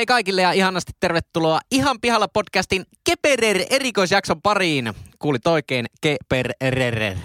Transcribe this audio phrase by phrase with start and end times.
[0.00, 4.92] Hei kaikille ja ihanasti tervetuloa Ihan pihalla podcastin Keperer erikoisjakson pariin.
[5.18, 7.16] Kuulit oikein Keperer.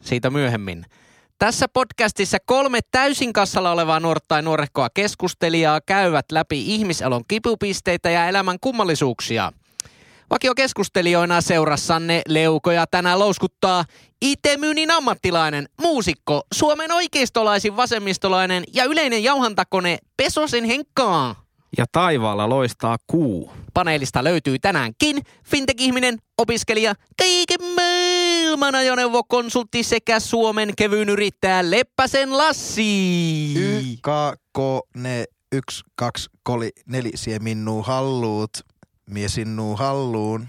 [0.00, 0.86] Siitä myöhemmin.
[1.38, 8.28] Tässä podcastissa kolme täysin kassalla olevaa nuorta tai nuorehkoa keskustelijaa käyvät läpi ihmiselon kipupisteitä ja
[8.28, 9.52] elämän kummallisuuksia.
[10.30, 13.84] Vakio keskustelijoina seurassanne leukoja tänään louskuttaa
[14.20, 21.41] IT-myynnin ammattilainen, muusikko, Suomen oikeistolaisin vasemmistolainen ja yleinen jauhantakone Pesosen Henkkaa.
[21.78, 23.52] Ja taivaalla loistaa kuu.
[23.74, 33.54] Paneelista löytyy tänäänkin fintech-ihminen, opiskelija, kaiken maailman ajoneuvokonsultti sekä Suomen kevyyn yrittäjä Leppäsen Lassi.
[33.54, 34.08] Y, K,
[34.52, 34.58] K,
[34.96, 38.50] ne, yksi, kaksi, koli, nelisie minnuu halluut,
[39.10, 40.48] miesinnuu halluun.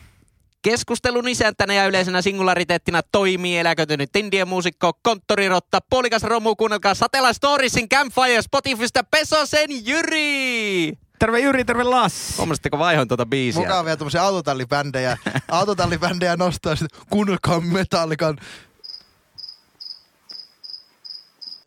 [0.61, 7.89] Keskustelun isäntänä ja yleisenä singulariteettina toimii eläkötynyt indien muusikko, konttorirotta, puolikas romu, kuunnelkaa Satellite Storiesin
[7.89, 10.93] Campfire Spotifysta Pesosen Jyri!
[11.23, 12.37] Terve Jyri, terve Lassi.
[12.37, 13.61] Huomasitteko vaihoin tuota biisiä?
[13.61, 15.17] Mukaan vielä tuommoisia autotallibändejä,
[15.51, 18.37] autotallibändejä nostaa sitten kuunnelkaa metallikan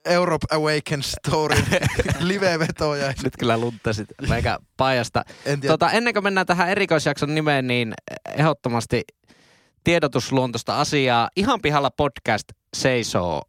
[0.04, 1.56] Europe Awaken Story
[2.20, 3.12] live-vetoja.
[3.22, 5.24] Nyt kyllä luntasit meikä paajasta.
[5.44, 5.72] En tiedä.
[5.72, 7.94] Tota, ennen kuin mennään tähän erikoisjakson nimeen, niin
[8.30, 9.02] ehdottomasti
[9.84, 11.28] tiedotusluontoista asiaa.
[11.36, 13.42] Ihan pihalla podcast seisoo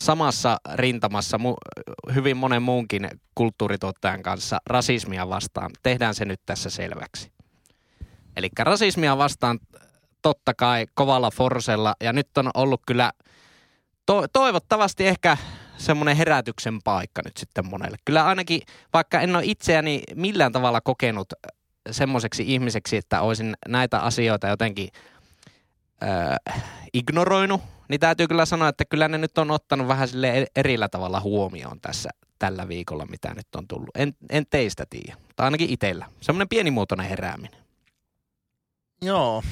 [0.00, 5.70] samassa rintamassa mu- hyvin monen muunkin kulttuurituottajan kanssa rasismia vastaan.
[5.82, 7.32] Tehdään se nyt tässä selväksi.
[8.36, 9.58] Eli rasismia vastaan
[10.22, 13.12] totta kai kovalla forsella ja nyt on ollut kyllä
[14.06, 15.36] to- toivottavasti ehkä
[15.76, 17.96] semmoinen herätyksen paikka nyt sitten monelle.
[18.04, 18.60] Kyllä ainakin,
[18.92, 21.32] vaikka en ole itseäni millään tavalla kokenut
[21.90, 24.88] semmoiseksi ihmiseksi, että olisin näitä asioita jotenkin
[26.02, 30.88] äh, ignoroinut, niin täytyy kyllä sanoa, että kyllä ne nyt on ottanut vähän sille erillä
[30.88, 33.90] tavalla huomioon tässä tällä viikolla, mitä nyt on tullut.
[33.94, 36.06] En, en teistä tiedä, tai ainakin itsellä.
[36.20, 37.62] Semmoinen pienimuotoinen herääminen.
[39.02, 39.42] Joo,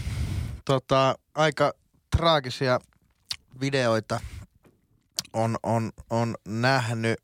[0.65, 1.73] tota, aika
[2.17, 2.79] traagisia
[3.61, 4.21] videoita
[5.33, 7.21] on, on, on nähnyt.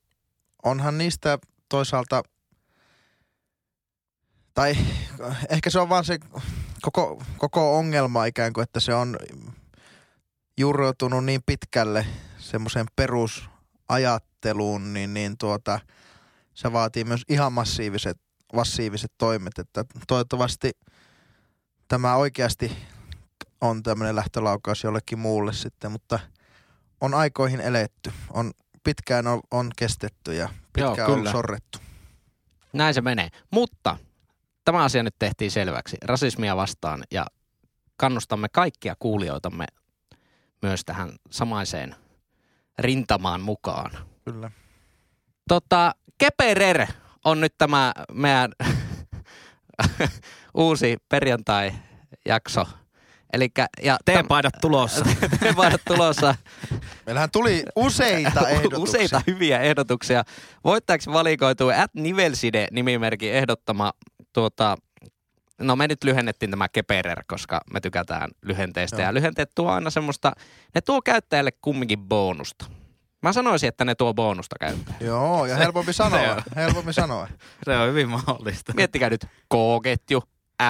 [0.63, 1.39] Onhan niistä
[1.69, 2.23] toisaalta,
[4.55, 4.77] tai
[5.49, 6.19] ehkä se on vaan se
[6.83, 9.17] koko, koko ongelma ikään kuin, että se on
[10.59, 12.07] juurroutunut niin pitkälle
[12.39, 15.81] semmoiseen perusajatteluun, niin, niin tuota,
[16.55, 18.19] se vaatii myös ihan massiiviset,
[18.53, 20.71] massiiviset toimet, että toivottavasti
[21.89, 22.73] tämä oikeasti
[23.61, 26.19] on tämmöinen lähtölaukaus jollekin muulle sitten, mutta
[27.01, 28.13] on aikoihin eletty.
[28.31, 28.51] On,
[28.85, 31.79] pitkään on, on kestetty ja pitkään Joo, on sorrettu.
[32.73, 33.29] Näin se menee.
[33.53, 33.97] Mutta
[34.67, 35.97] tämä asia nyt tehtiin selväksi.
[36.05, 37.27] Rasismia vastaan ja
[37.97, 39.67] kannustamme kaikkia kuulijoitamme
[40.63, 41.95] myös tähän samaiseen
[42.79, 43.91] rintamaan mukaan.
[44.25, 44.51] Kyllä.
[45.49, 46.87] Tota, Keperer
[47.25, 48.53] on nyt tämä meidän
[50.55, 52.65] uusi perjantai-jakso.
[53.33, 55.05] Elikkä, ja Teepaidat tulossa.
[55.41, 56.35] teepaidat tulossa.
[57.07, 58.79] Meillähän tuli useita ehdotuksia.
[58.79, 60.25] Useita hyviä ehdotuksia.
[60.65, 63.93] Voittajaksi valikoituu at Nivelside nimimerkin ehdottama
[64.37, 64.77] tuota,
[65.61, 68.97] No me nyt lyhennettiin tämä Keperer, koska me tykätään lyhenteistä.
[68.97, 69.07] Joo.
[69.09, 70.33] Ja lyhenteet tuo aina semmoista,
[70.75, 72.67] ne tuo käyttäjälle kumminkin bonusta.
[73.23, 75.07] Mä sanoisin, että ne tuo bonusta käyttäjälle.
[75.07, 76.43] Joo, ja helpompi sanoa.
[76.57, 77.29] helpompi sanoa.
[77.65, 78.73] Se on hyvin mahdollista.
[78.77, 80.23] Miettikää nyt K-ketju,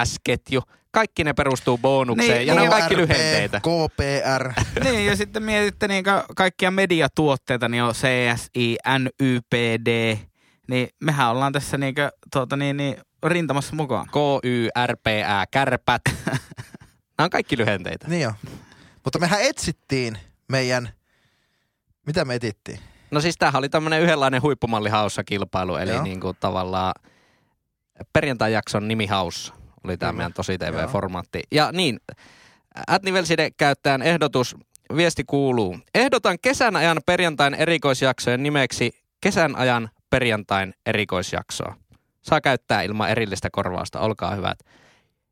[0.03, 0.61] S-ketju,
[0.91, 3.59] kaikki ne perustuu bonukseen Niin, ja ne on kaikki lyhenteitä.
[3.59, 4.51] KPR.
[4.83, 6.03] niin, ja sitten mietitte niin
[6.35, 10.17] kaikkia mediatuotteita, niin on CSI, NYPD,
[10.69, 11.95] niin mehän ollaan tässä niin
[12.33, 14.07] tuota, niin, niin, rintamassa mukaan.
[14.11, 16.01] KYRPää, kärpät.
[17.17, 18.07] Nämä on kaikki lyhenteitä.
[18.07, 18.33] Niin jo.
[19.03, 20.17] Mutta mehän etsittiin
[20.47, 20.89] meidän,
[22.05, 22.79] mitä me etittiin?
[23.11, 26.03] No siis tämähän oli tämmöinen yhdenlainen huippumalli haussa kilpailu, eli Joo.
[26.03, 26.93] niin kuin tavallaan
[28.13, 29.53] perjantai-jakson nimi haussa
[29.83, 30.71] oli tämä meidän tosi Joo.
[30.71, 31.43] TV-formaatti.
[31.51, 31.99] Ja niin,
[32.87, 34.55] Atnivelside käyttäjän ehdotus,
[34.95, 35.77] viesti kuuluu.
[35.95, 38.91] Ehdotan kesän ajan perjantain erikoisjaksojen nimeksi
[39.21, 41.75] kesän ajan perjantain erikoisjaksoa.
[42.27, 44.59] Saa käyttää ilman erillistä korvausta, olkaa hyvät.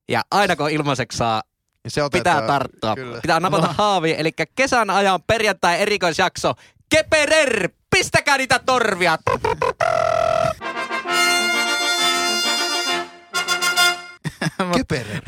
[0.09, 1.41] Ja aina kun ilmaiseksi saa,
[1.83, 2.95] Ja se pitää tarttua.
[2.95, 3.21] Kyllä.
[3.21, 6.53] Pitää napata haavi, eli kesän ajan perjantai erikoisjakso.
[6.89, 9.17] Keperer, pistäkää niitä torvia.
[14.77, 15.21] Keperer.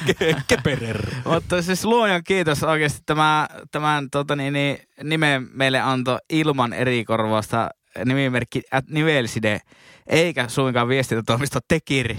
[0.48, 1.14] Keperer.
[1.24, 7.04] Mutta siis luojan kiitos oikeasti tämä, tämän tota, niin, niin, nimen meille antoi ilman eri
[7.04, 7.70] korvausta
[8.04, 9.60] nimimerkki at Nivelside,
[10.06, 12.18] eikä suinkaan viestintätoimisto Tekiri,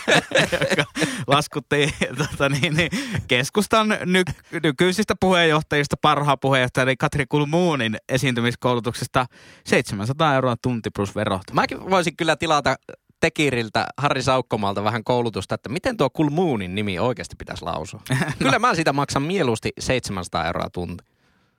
[0.70, 0.84] joka
[1.26, 2.90] laskutti tota, niin, niin,
[3.28, 9.26] keskustan ny- nykyisistä puheenjohtajista parhaan puheenjohtajan eli Katri Kulmuunin esiintymiskoulutuksesta
[9.64, 11.42] 700 euroa tunti plus verot.
[11.52, 12.76] Mäkin voisin kyllä tilata
[13.20, 18.00] Tekiriltä, Harri Saukkomalta vähän koulutusta, että miten tuo Kulmoonin nimi oikeasti pitäisi lausua.
[18.38, 21.04] Kyllä mä siitä maksan mieluusti 700 euroa tunti.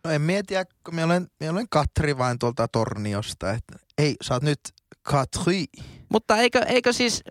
[0.03, 3.51] No en mietiä, kun mä olen, mä olen Katri vain tuolta Torniosta.
[3.51, 4.59] Että ei, sä oot nyt
[5.11, 5.65] Katri.
[6.09, 7.23] Mutta eikö, eikö siis,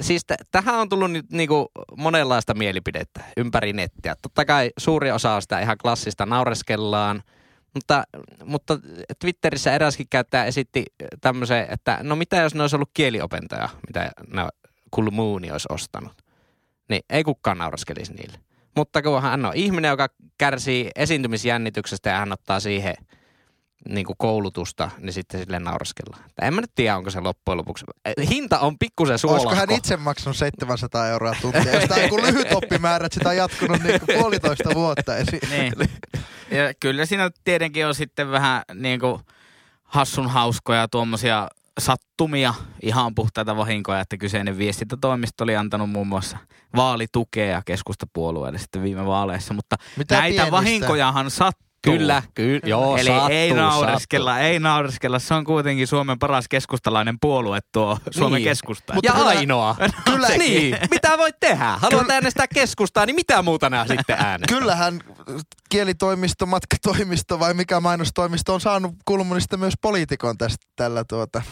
[0.00, 4.16] siis t- tähän on tullut nyt niinku monenlaista mielipidettä ympäri nettiä.
[4.22, 7.22] Totta kai suuri osa on sitä ihan klassista naureskellaan,
[7.74, 8.04] mutta,
[8.44, 8.78] mutta
[9.18, 10.84] Twitterissä eräskin käyttäjä esitti
[11.20, 14.48] tämmöisen, että no mitä jos ne olisi ollut kieliopentaja, mitä ne
[14.90, 16.12] Kulmuuni olisi ostanut.
[16.88, 18.38] Niin ei kukaan nauraskelisi niille.
[18.76, 20.08] Mutta kun hän on ihminen, joka
[20.38, 22.94] kärsii esiintymisjännityksestä ja hän ottaa siihen
[23.88, 26.24] niin kuin koulutusta, niin sitten sille nauraskellaan.
[26.42, 27.84] En mä nyt tiedä, onko se loppujen lopuksi.
[28.30, 29.48] Hinta on pikkusen suolahko.
[29.48, 33.36] Olisiko hän itse maksanut 700 euroa tuntia, jos tämä on lyhyt oppimäärä, että sitä on
[33.36, 35.50] jatkunut niin kuin puolitoista vuotta esiin.
[35.50, 35.72] Niin.
[36.50, 39.20] Ja kyllä siinä tietenkin on sitten vähän niin kuin
[39.84, 41.48] hassun hauskoja tuommoisia
[41.80, 46.38] sattumia, ihan puhtaita vahinkoja, että kyseinen viestintätoimisto oli antanut muun muassa
[46.76, 50.50] vaalitukea keskustapuolueelle sitten viime vaaleissa, mutta Mitä näitä pienistä?
[50.50, 51.64] vahinkojahan sattuu.
[51.84, 54.46] Kyllä, kyllä, joo, Eli sattuu, ei naureskella, sattuu.
[54.46, 55.18] ei naureskella.
[55.18, 58.44] Se on kuitenkin Suomen paras keskustalainen puolue tuo Suomen Niin.
[58.44, 58.94] keskusta.
[59.02, 59.76] Ja kyllä- ainoa.
[60.10, 61.64] kyllä- niin, mitä voit tehdä?
[61.64, 64.58] Haluat äänestää keskustaa, niin mitä muuta nää sitten äänestää?
[64.58, 65.00] Kyllähän
[65.70, 71.42] kielitoimisto, matkatoimisto vai mikä mainostoimisto on saanut kulmunista myös poliitikon tästä tällä tuota,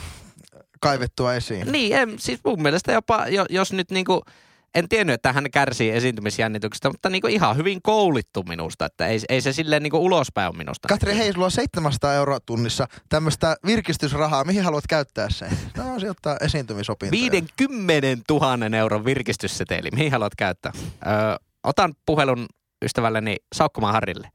[0.81, 1.73] kaivettua esiin.
[1.73, 4.23] Niin, en, siis mun mielestä jopa, jo, jos nyt niinku,
[4.75, 9.41] en tiennyt, että hän kärsii esiintymisjännityksestä, mutta niinku ihan hyvin koulittu minusta, että ei, ei
[9.41, 10.89] se silleen niinku ulospäin ole minusta.
[10.89, 14.45] Katri, hei, sulla on 700 euroa tunnissa tämmöistä virkistysrahaa.
[14.45, 15.51] Mihin haluat käyttää sen?
[15.77, 17.31] No, sijoittaa esiintymisopintoja.
[17.33, 20.73] 50 000 euron virkistysseteli, mihin haluat käyttää?
[21.07, 22.47] Öö, otan puhelun
[22.85, 24.29] ystävälleni Saukkomaan Harrille.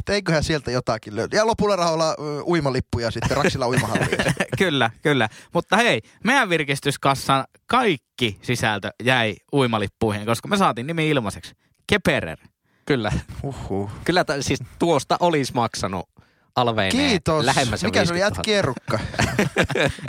[0.00, 1.36] Että eiköhän sieltä jotakin löydy.
[1.36, 2.14] Ja lopulla rahoilla
[2.46, 4.10] uimalippuja sitten Raksila uimahalliin.
[4.58, 5.28] kyllä, kyllä.
[5.54, 11.52] Mutta hei, meidän virkistyskassan kaikki sisältö jäi uimalippuihin, koska me saatiin nimi ilmaiseksi.
[11.86, 12.38] Keperer.
[12.86, 13.12] Kyllä,
[13.42, 13.90] Uhuh.
[14.04, 16.08] kyllä t- siis tuosta olisi maksanut
[16.56, 17.44] alveineen Kiitos.
[17.44, 18.36] lähemmäs Mikä se oli 50 000.
[18.36, 18.98] jätkierukka?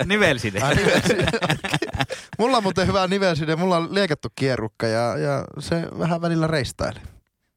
[0.06, 0.60] Nivelside.
[0.60, 1.26] Ai, nivelside.
[2.40, 3.56] Mulla on muuten hyvä nivelside.
[3.56, 7.00] Mulla on liekattu kierrukka ja, ja se vähän välillä reistaili.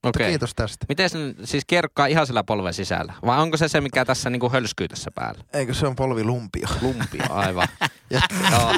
[0.08, 0.28] Okei.
[0.28, 0.86] kiitos tästä.
[0.88, 3.12] Miten se nyt- siis kierrokkaa ihan sillä polven sisällä?
[3.26, 5.44] Vai onko se se, mikä tässä niinku hölskyy tässä päällä?
[5.52, 6.68] Eikö se on polvilumpio?
[6.80, 7.68] Lumpio, aivan.
[8.10, 8.20] Ja-
[8.50, 8.72] Joo.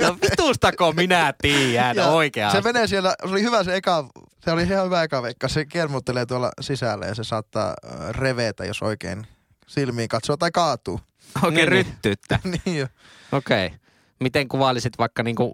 [0.00, 2.58] No vitustako minä tiedän oikeasti.
[2.58, 4.08] Se menee siellä, se oli hyvä se eka,
[4.44, 5.48] se oli ihan hyvä eka veikka.
[5.48, 9.26] Se kermuttelee tuolla sisällä ja se saattaa äh, revetä, jos oikein
[9.66, 11.00] silmiin katsoo tai kaatuu.
[11.42, 11.86] Oikein Niin, niin.
[11.86, 12.38] ryttyyttä.
[12.64, 12.86] niin jo.
[13.32, 13.66] Okei.
[13.66, 13.78] Okay.
[14.20, 15.52] Miten kuvailisit vaikka niinku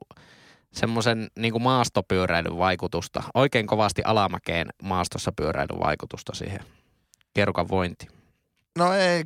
[0.77, 6.61] semmoisen niinku maastopyöräilyn vaikutusta, oikein kovasti alamäkeen maastossa pyöräilyn vaikutusta siihen
[7.35, 8.11] kierukan vointiin?
[8.79, 9.25] No ei,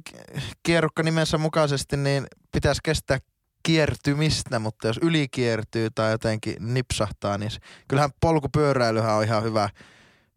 [0.63, 3.19] kierrukka nimensä mukaisesti, niin pitäisi kestää
[3.63, 7.51] kiertymistä, mutta jos ylikiertyy tai jotenkin nipsahtaa, niin
[7.89, 9.69] kyllähän polkupyöräilyhän on ihan hyvä,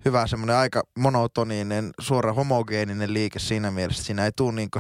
[0.06, 4.04] hyvä semmoinen aika monotoninen, suora homogeeninen liike siinä mielessä.
[4.04, 4.80] Siinä ei tule niinku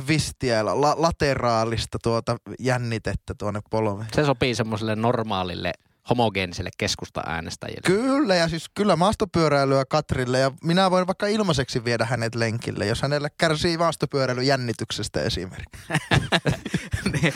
[0.00, 4.08] twistiä, la- lateraalista tuota jännitettä tuonne polveen.
[4.14, 5.72] Se sopii semmoiselle normaalille
[6.10, 7.80] homogeeniselle keskusta-äänestäjille.
[7.84, 13.02] Kyllä, ja siis kyllä maastopyöräilyä Katrille, ja minä voin vaikka ilmaiseksi viedä hänet lenkille, jos
[13.02, 15.82] hänellä kärsii maastopyöräilyn jännityksestä esimerkiksi.
[17.22, 17.32] Niin,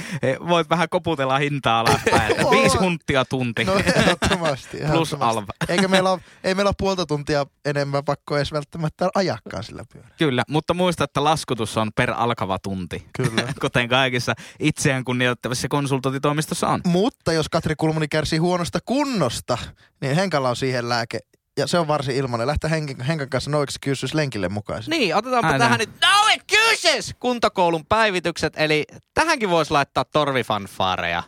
[0.49, 2.31] Voit vähän koputella hintaa alaspäin.
[2.33, 3.64] että Viisi hunttia tunti.
[3.64, 4.79] No ehdottomasti.
[4.93, 5.52] Plus alva.
[5.69, 10.14] Eikä meillä ole, ei meillä ole puolta tuntia enemmän pakko edes välttämättä ajakkaan sillä pyörällä.
[10.19, 13.07] Kyllä, mutta muista, että laskutus on per alkava tunti.
[13.17, 13.52] Kyllä.
[13.61, 16.81] Kuten kaikissa itseään kunnioittavissa konsultointitoimistossa on.
[16.87, 19.59] Mutta jos Katri Kulmuni kärsii huonosta kunnosta,
[20.00, 21.19] niin Henkalla on siihen lääke.
[21.59, 22.47] Ja se on varsin ilmainen.
[22.47, 24.83] Lähtee Henkan, Henkan kanssa no excuses lenkille mukaan.
[24.87, 25.59] Niin, otetaanpa Aina.
[25.59, 27.14] tähän nyt No Excuses!
[27.21, 31.23] kuntokoulun päivitykset, eli tähänkin voisi laittaa torvifanfaareja.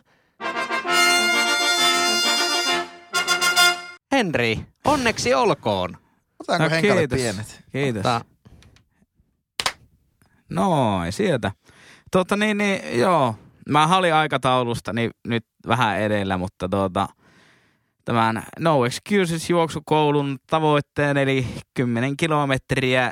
[4.11, 5.97] Henri, onneksi olkoon.
[6.39, 7.17] Otetaanko No, Henkalle kiitos.
[7.19, 7.63] pienet?
[7.71, 8.03] Kiitos.
[8.03, 8.21] Tää,
[10.49, 11.51] Noin, sieltä.
[12.11, 13.35] Tuota niin, niin joo.
[13.69, 17.07] Mä olin aikataulusta niin nyt vähän edellä, mutta tuota,
[18.05, 23.11] tämän No Excuses juoksukoulun tavoitteen, eli 10 kilometriä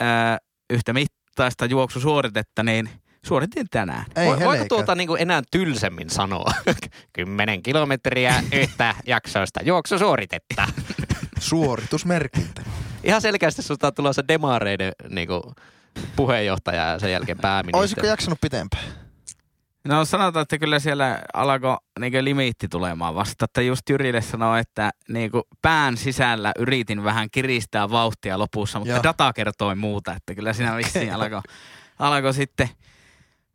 [0.00, 0.38] ää,
[0.70, 2.90] yhtä mittaista juoksusuoritetta, niin
[3.26, 4.04] suoritin tänään.
[4.16, 6.50] Ei Vo- voiko tuota niin kuin enää tylsemmin sanoa?
[7.12, 10.68] Kymmenen kilometriä yhtä jaksoista juoksusuoritetta.
[11.38, 12.62] Suoritusmerkintä.
[13.04, 15.42] Ihan selkeästi susta on tulossa demareiden niin kuin,
[16.16, 17.80] puheenjohtaja ja sen jälkeen pääministeri.
[17.80, 19.01] Olisiko jaksanut pitempään?
[19.84, 23.44] No sanotaan, että kyllä siellä alkoi niin limiitti tulemaan vasta.
[23.44, 25.30] Että just Jyrille sanoi, että niin
[25.62, 29.02] pään sisällä yritin vähän kiristää vauhtia lopussa, mutta Joo.
[29.02, 30.12] data kertoi muuta.
[30.12, 31.40] Että kyllä siinä vissiin alkoi
[31.98, 32.68] alko sitten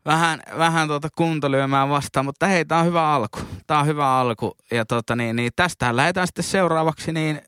[0.05, 3.39] vähän, vähän tuota kuntolyömään vastaan, mutta hei, tää on hyvä alku.
[3.67, 4.57] Tää on hyvä alku.
[4.71, 7.41] Ja tota, niin, niin tästähän lähdetään sitten seuraavaksi niin,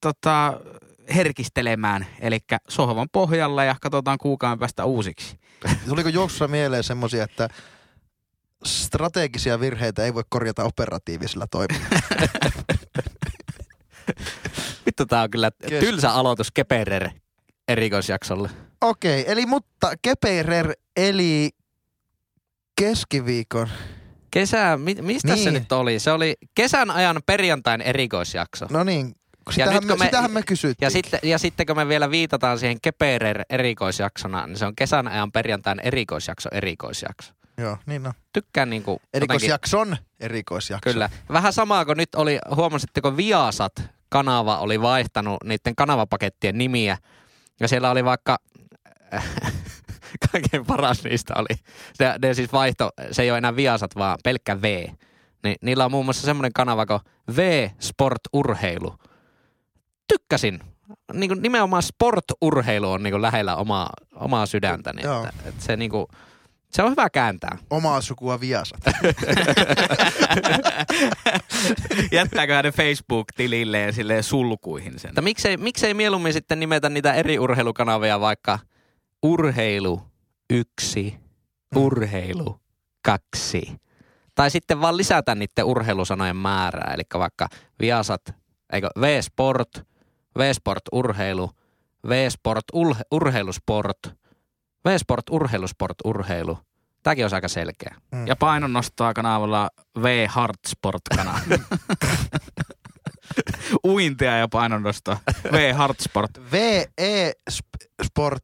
[0.00, 0.60] tota,
[1.14, 2.38] herkistelemään, eli
[2.68, 5.38] sohvan pohjalla ja katsotaan kuukauden päästä uusiksi.
[5.88, 7.48] Tuliko juoksussa mieleen semmoisia, että
[8.64, 11.86] strategisia virheitä ei voi korjata operatiivisilla toimilla?
[14.86, 15.50] Vittu, tää on kyllä
[15.80, 17.10] tylsä aloitus Keperer
[17.68, 18.50] erikoisjaksolle.
[18.80, 21.50] Okei, eli mutta Keperer eli
[22.80, 23.68] keskiviikon.
[24.30, 25.54] Kesä, mi, mistä se Niin.
[25.54, 25.98] nyt oli?
[25.98, 28.66] Se oli kesän ajan perjantain erikoisjakso.
[28.70, 29.14] No niin,
[29.50, 30.86] sitähän, nyt me, me- sitähän me kysyttiin.
[30.86, 35.08] Ja sitten, ja sitten kun me vielä viitataan siihen Keperer erikoisjaksona, niin se on kesän
[35.08, 37.32] ajan perjantain erikoisjakso erikoisjakso.
[37.58, 38.12] Joo, niin on.
[38.32, 40.90] Tykkään niinku jotenkin, Erikoisjakson erikoisjakso.
[40.90, 41.10] kyllä.
[41.32, 43.72] Vähän samaa kuin nyt oli, huomasitteko Viasat
[44.08, 46.98] kanava oli vaihtanut niiden kanavapakettien nimiä.
[47.60, 48.38] Ja siellä oli vaikka,
[50.32, 51.58] kaikkein paras niistä oli,
[51.94, 54.88] se, ne siis vaihto, se ei ole enää Viasat, vaan pelkkä V.
[55.42, 57.00] Niin niillä on muun muassa semmoinen kanava kuin
[57.36, 58.94] V-Sport Urheilu.
[60.08, 60.60] Tykkäsin.
[61.12, 65.02] Niin kuin nimenomaan sport-urheilu on niin kuin lähellä omaa, omaa sydäntäni.
[65.02, 65.26] Joo.
[65.26, 66.06] Että, että se, niin kuin,
[66.72, 67.58] se on hyvä kääntää.
[67.70, 68.80] Omaa sukua viasat.
[72.12, 75.08] Jättääkö hän Facebook-tililleen sille sulkuihin sen?
[75.08, 78.58] Että miksei, miksei mieluummin sitten nimetä niitä eri urheilukanavia vaikka
[79.22, 80.02] urheilu
[80.50, 81.16] yksi,
[81.76, 82.60] urheilu
[83.02, 83.82] kaksi.
[84.34, 86.94] Tai sitten vaan lisätä niiden urheilusanojen määrää.
[86.94, 87.48] Eli vaikka
[87.80, 88.22] Viasat,
[88.72, 89.70] eikö V-Sport,
[90.38, 91.50] V-Sport urheilu,
[92.08, 92.64] V-Sport
[93.10, 93.98] urheilusport,
[94.84, 96.58] V-Sport urheilusport urheilu.
[97.02, 97.94] Tämäkin on aika selkeä.
[98.26, 99.70] Ja painonnostoa kanavalla
[100.02, 101.38] V Hardsport-kanava.
[103.86, 105.16] Uintia ja painonnostoa.
[105.52, 106.30] V Hardsport.
[106.52, 107.32] VE
[108.04, 108.42] Sport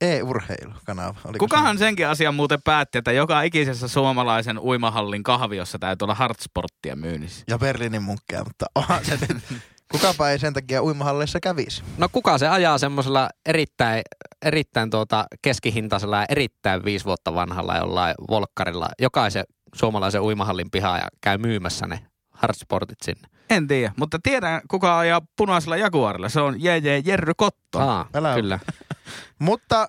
[0.00, 1.14] E-urheilu kanava.
[1.24, 6.96] Oliko Kukahan senkin asian muuten päätti, että joka ikisessä suomalaisen uimahallin kahviossa täytyy olla Hardsporttia
[6.96, 7.38] myynnissä?
[7.38, 7.44] se?
[7.48, 9.44] Ja Berliinin munkkeja, mutta onhan se nyt.
[9.92, 11.82] Kukapa ei sen takia uimahalleissa kävisi.
[11.98, 14.02] No kuka se ajaa semmoisella erittäin,
[14.44, 21.08] erittäin tuota keskihintaisella ja erittäin viisi vuotta vanhalla jollain volkkarilla jokaisen suomalaisen uimahallin pihaa ja
[21.20, 22.00] käy myymässä ne
[22.30, 23.28] hardsportit sinne.
[23.50, 26.28] En tiedä, mutta tiedän kuka ajaa punaisella Jaguarilla.
[26.28, 27.78] Se on JJ Jerry Kotto.
[27.78, 28.58] Aa, Älä- kyllä.
[29.38, 29.88] Mutta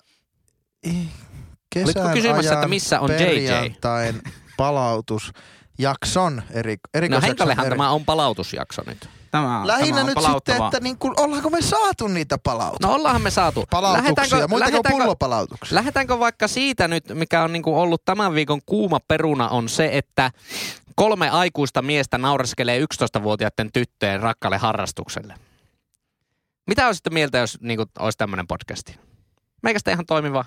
[1.74, 3.72] kesän Olitko kysymässä, ajan että missä on JJ?
[4.58, 6.78] palautusjakson eri,
[7.10, 9.10] No Henkallehan eri- tämä on palautusjakso nyt.
[9.42, 12.88] Tämä, Lähinnä tämä on nyt sitten, että niin kuin, ollaanko me saatu niitä palautuksia?
[12.88, 13.66] No ollaanhan me saatu.
[13.70, 15.76] palautuksia, muita kuin pullopalautuksia.
[15.76, 20.32] lähdetäänkö vaikka siitä nyt, mikä on niinku ollut tämän viikon kuuma peruna, on se, että
[20.96, 25.36] kolme aikuista miestä naureskelee 11-vuotiaiden tyttöjen rakkalle harrastukselle.
[26.68, 29.00] Mitä olisitte mieltä, jos niinku, olisi tämmöinen podcasti?
[29.64, 30.46] Meikästä ihan toimiva.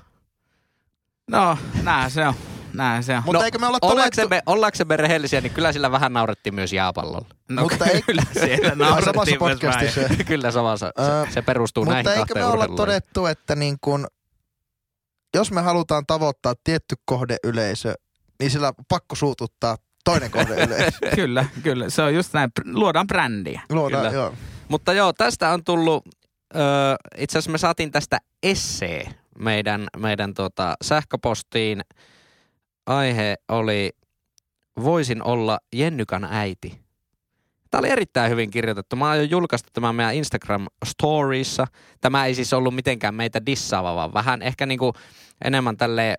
[1.31, 2.35] No, näin se on.
[2.75, 3.23] Näin se on.
[3.27, 4.01] Mutta eikö me olla todettu...
[4.01, 7.27] Ollaksemme, ollaksemme rehellisiä, niin kyllä sillä vähän naurettiin myös jääpallolla.
[7.49, 10.17] No, mutta ei- kyllä siellä naurettiin myös vähän.
[10.27, 10.93] kyllä samassa.
[11.27, 14.07] Se, se perustuu näihin Mutta eikö kahteen me olla todettu, että niin kun,
[15.35, 17.95] jos me halutaan tavoittaa tietty kohdeyleisö,
[18.41, 20.91] niin sillä pakko suututtaa toinen kohdeyleisö.
[21.15, 21.91] Kyllä, kyllä.
[21.91, 22.51] Se on just näin.
[22.65, 23.61] Luodaan brändiä.
[23.71, 24.15] Luodaan, Kyllä.
[24.17, 24.35] joo.
[24.69, 26.05] Mutta joo, tästä on tullut,
[26.57, 26.63] öö,
[27.17, 31.81] itse asiassa me saatiin tästä essee meidän, meidän tota, sähköpostiin.
[32.87, 33.91] Aihe oli,
[34.83, 36.81] voisin olla Jennykan äiti.
[37.71, 38.97] Tämä oli erittäin hyvin kirjoitettu.
[38.97, 41.67] Mä aion julkaista tämän meidän Instagram Storiessa.
[42.01, 44.93] Tämä ei siis ollut mitenkään meitä dissaava, vaan vähän ehkä niinku
[45.45, 46.17] enemmän tälleen,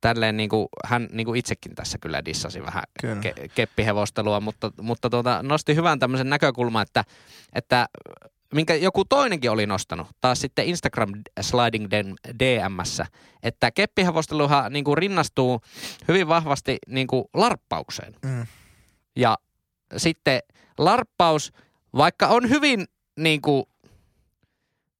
[0.00, 3.20] tälleen niinku, hän niinku itsekin tässä kyllä dissasi vähän Kyllä.
[3.20, 7.04] ke- keppihevostelua, mutta, mutta tuota, nosti hyvän tämmöisen näkökulman, että,
[7.52, 7.86] että
[8.54, 11.86] minkä joku toinenkin oli nostanut, taas sitten Instagram Sliding
[12.38, 13.06] DMssä,
[13.42, 15.60] että keppihevosteluhan niin kuin rinnastuu
[16.08, 18.14] hyvin vahvasti niin kuin larppaukseen.
[18.24, 18.46] Mm.
[19.16, 19.38] Ja
[19.96, 20.40] sitten
[20.78, 21.52] larppaus,
[21.96, 22.84] vaikka on hyvin
[23.18, 23.64] niin kuin,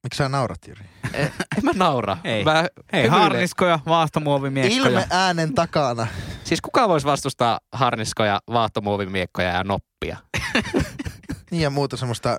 [0.02, 0.84] Miksi sä naurat, Jyri?
[1.14, 1.32] en
[1.62, 2.16] mä naura.
[2.24, 2.44] Ei.
[2.44, 2.52] Mä
[2.92, 3.10] Hei, hymyilen.
[3.10, 4.88] harniskoja, vaastomuovimiekkoja.
[4.88, 6.06] Ilme äänen takana.
[6.44, 10.16] Siis kuka voisi vastustaa harniskoja, vaahtomuovimiekkoja ja noppia?
[11.50, 12.38] Niin ja muuta semmoista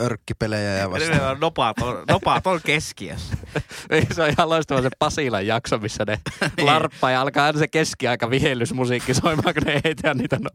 [0.00, 1.36] örkkipelejä ja vasta.
[1.40, 3.36] Nopaat on, nopaat on keskiössä.
[3.90, 6.18] Ei, se on ihan loistava se Pasilan jakso, missä ne
[6.56, 6.66] Niin.
[6.66, 10.50] larppaa ja alkaa aina se keskiaika vihellysmusiikki soimaan, kun ne heitää niitä no...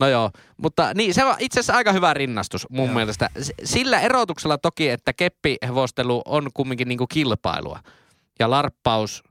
[0.00, 0.30] No joo,
[0.62, 2.94] mutta niin, se on itse asiassa aika hyvä rinnastus mun Joo.
[2.94, 3.30] mielestä.
[3.64, 7.80] Sillä erotuksella toki, että keppihevostelu on kumminkin niinku kilpailua.
[8.38, 9.22] Ja larppaus,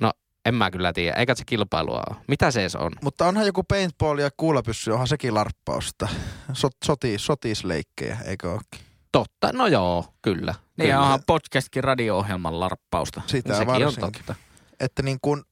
[0.00, 0.10] no
[0.44, 2.16] en mä kyllä tiedä, eikä se kilpailua ole.
[2.28, 2.92] Mitä se edes on?
[3.02, 6.08] Mutta onhan joku paintball ja kuulapyssy, onhan sekin larppausta.
[6.52, 8.80] Sot, soti, sotisleikkejä, eikö ookin?
[9.12, 10.54] Totta, no joo, kyllä.
[10.76, 13.22] Niin onhan podcastkin radio-ohjelman larppausta.
[13.26, 14.34] Sitä Sekin on totta.
[14.80, 15.42] Että niin kuin,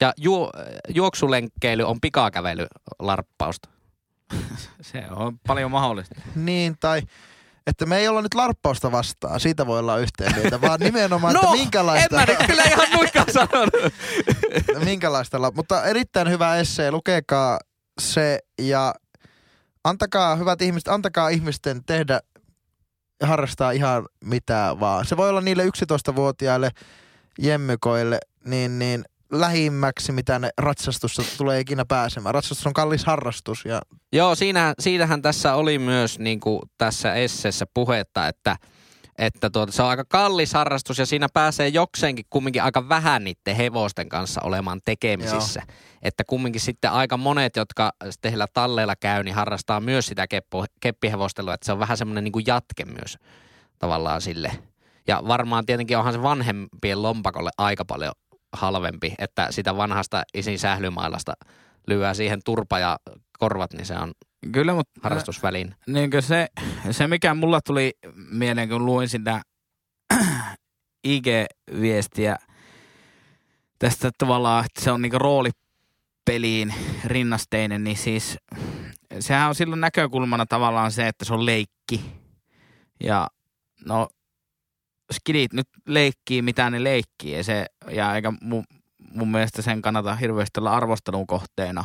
[0.00, 0.50] Ja ju,
[0.88, 2.66] juoksulenkkeily on pikakävely
[2.98, 3.68] larppausta.
[4.80, 6.14] Se on paljon mahdollista.
[6.34, 7.02] niin tai
[7.70, 11.50] että me ei olla nyt larppausta vastaan, siitä voi olla yhteen mieltä, vaan nimenomaan, että
[11.50, 13.92] minkälaista, No, en mä nyt kyllä ihan noinkaan sanonut.
[14.84, 17.58] minkälaista la- mutta erittäin hyvä essee, lukekaa
[18.00, 18.94] se ja
[19.84, 22.20] antakaa, hyvät ihmiset, antakaa ihmisten tehdä
[23.20, 25.06] ja harrastaa ihan mitä vaan.
[25.06, 26.70] Se voi olla niille 11-vuotiaille
[27.38, 32.34] jemmykoille niin, niin lähimmäksi, mitä ne ratsastusta tulee ikinä pääsemään.
[32.34, 33.82] Ratsastus on kallis harrastus ja
[34.12, 38.56] Joo, siinä, siinähän tässä oli myös niin kuin tässä esseessä puhetta, että,
[39.18, 43.56] että tuota, se on aika kallis harrastus ja siinä pääsee jokseenkin kumminkin aika vähän niiden
[43.56, 45.62] hevosten kanssa olemaan tekemisissä.
[45.66, 45.76] Joo.
[46.02, 50.64] Että kumminkin sitten aika monet, jotka sitten heillä talleilla käy, niin harrastaa myös sitä keppo,
[50.80, 53.18] keppihevostelua, että se on vähän semmoinen niin kuin jatke myös
[53.78, 54.52] tavallaan sille.
[55.06, 58.12] Ja varmaan tietenkin onhan se vanhempien lompakolle aika paljon
[58.52, 61.32] halvempi, että sitä vanhasta isin sählymailasta
[61.86, 62.98] lyö siihen turpa ja
[63.38, 64.12] korvat, niin se on
[64.52, 65.74] Kyllä, mutta harrastusväline.
[65.86, 66.48] niin se,
[66.90, 67.92] se, mikä mulla tuli
[68.30, 69.42] mieleen, kun luin sitä
[71.08, 72.36] IG-viestiä
[73.78, 78.38] tästä tavallaan, että se on niinku roolipeliin rinnasteinen, niin siis
[79.20, 82.04] sehän on silloin näkökulmana tavallaan se, että se on leikki.
[83.04, 83.28] Ja
[83.86, 84.08] no,
[85.12, 88.64] skidit nyt leikkii, mitä ne leikkii, ja, se, ja eikä mun,
[89.12, 91.84] mun mielestä sen kannata hirveästi olla arvostelun kohteena.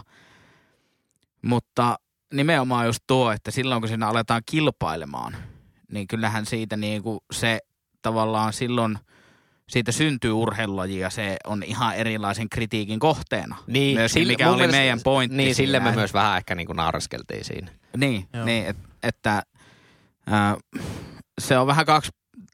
[1.41, 1.99] Mutta
[2.33, 5.35] nimenomaan just tuo, että silloin kun siinä aletaan kilpailemaan,
[5.91, 7.59] niin kyllähän siitä niin kuin se
[8.01, 8.97] tavallaan silloin
[9.69, 13.55] siitä syntyy urheilulaji ja se on ihan erilaisen kritiikin kohteena.
[13.67, 15.37] Niin, Myöskin, sille- mikä oli mielestä- meidän pointti.
[15.37, 17.71] Niin, sille me myös vähän ehkä niin kuin nauraskeltiin siinä.
[17.97, 18.45] Niin, Joo.
[18.45, 19.43] niin et, että
[20.27, 20.57] ää,
[21.41, 21.85] se on vähän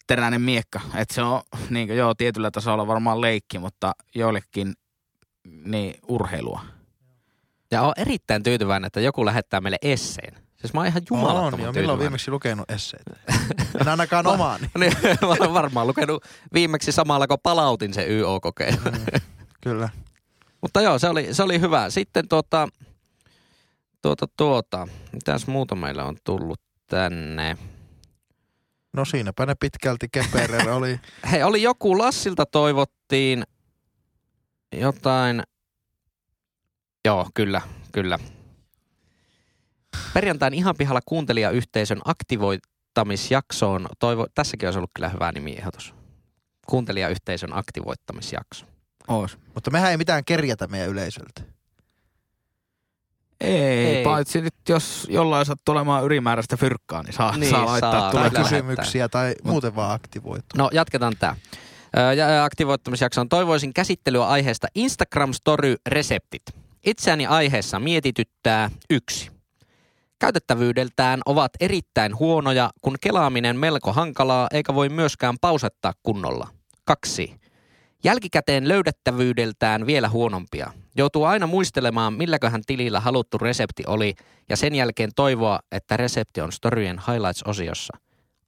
[0.02, 0.82] kaksiteräinen miekka.
[0.96, 4.74] Että se on niin kuin, joo, tietyllä tasolla varmaan leikki, mutta joillekin
[5.66, 6.62] niin urheilua.
[7.72, 10.34] Ja on erittäin tyytyväinen, että joku lähettää meille esseen.
[10.58, 11.58] Siis mä oon ihan on, jumalattoman jo.
[11.58, 12.00] Milloin tyytyväinen.
[12.00, 13.12] viimeksi lukenut esseitä?
[13.82, 14.70] En ainakaan omaani.
[14.80, 18.78] Niin, mä olen varmaan lukenut viimeksi samalla, kun palautin se YO-kokeen.
[18.86, 19.22] Mm,
[19.62, 19.90] Kyllä.
[20.62, 21.90] Mutta joo, se oli, se oli hyvä.
[21.90, 22.68] Sitten tuota,
[24.02, 27.58] tuota, tuota, mitäs muuta meillä on tullut tänne?
[28.93, 30.99] No siinäpä ne pitkälti Keperer oli.
[31.32, 33.43] Hei, oli joku, Lassilta toivottiin
[34.71, 35.43] jotain,
[37.06, 38.19] joo, kyllä, kyllä.
[40.13, 45.93] Perjantain ihan pihalla kuuntelijayhteisön aktivoittamisjaksoon, toivo, tässäkin olisi ollut kyllä hyvä nimiehdotus.
[46.67, 48.65] Kuuntelijayhteisön aktivoittamisjakso.
[49.08, 49.38] Oos.
[49.54, 51.41] Mutta mehän ei mitään kerjätä meidän yleisöltä.
[53.41, 54.04] Ei, Ei.
[54.04, 58.12] paitsi nyt jos jollain sattuu olemaan ylimääräistä fyrkkaa, niin saa, Niin, saa laittaa saa.
[58.12, 58.30] Tulee.
[58.30, 60.45] kysymyksiä tai muuten vaan aktivoitu.
[60.58, 61.36] No jatketaan tämä.
[62.15, 66.43] Ja aktivoittamisjaksoon toivoisin käsittelyä aiheesta Instagram Story reseptit.
[66.86, 69.32] Itseäni aiheessa mietityttää yksi.
[70.19, 76.47] Käytettävyydeltään ovat erittäin huonoja, kun kelaaminen melko hankalaa eikä voi myöskään pausettaa kunnolla.
[76.86, 77.36] Kaksi.
[78.04, 80.73] Jälkikäteen löydettävyydeltään vielä huonompia.
[80.97, 84.13] Joutuu aina muistelemaan, milläköhän tilillä haluttu resepti oli
[84.49, 87.97] ja sen jälkeen toivoa, että resepti on Storyjen highlights-osiossa.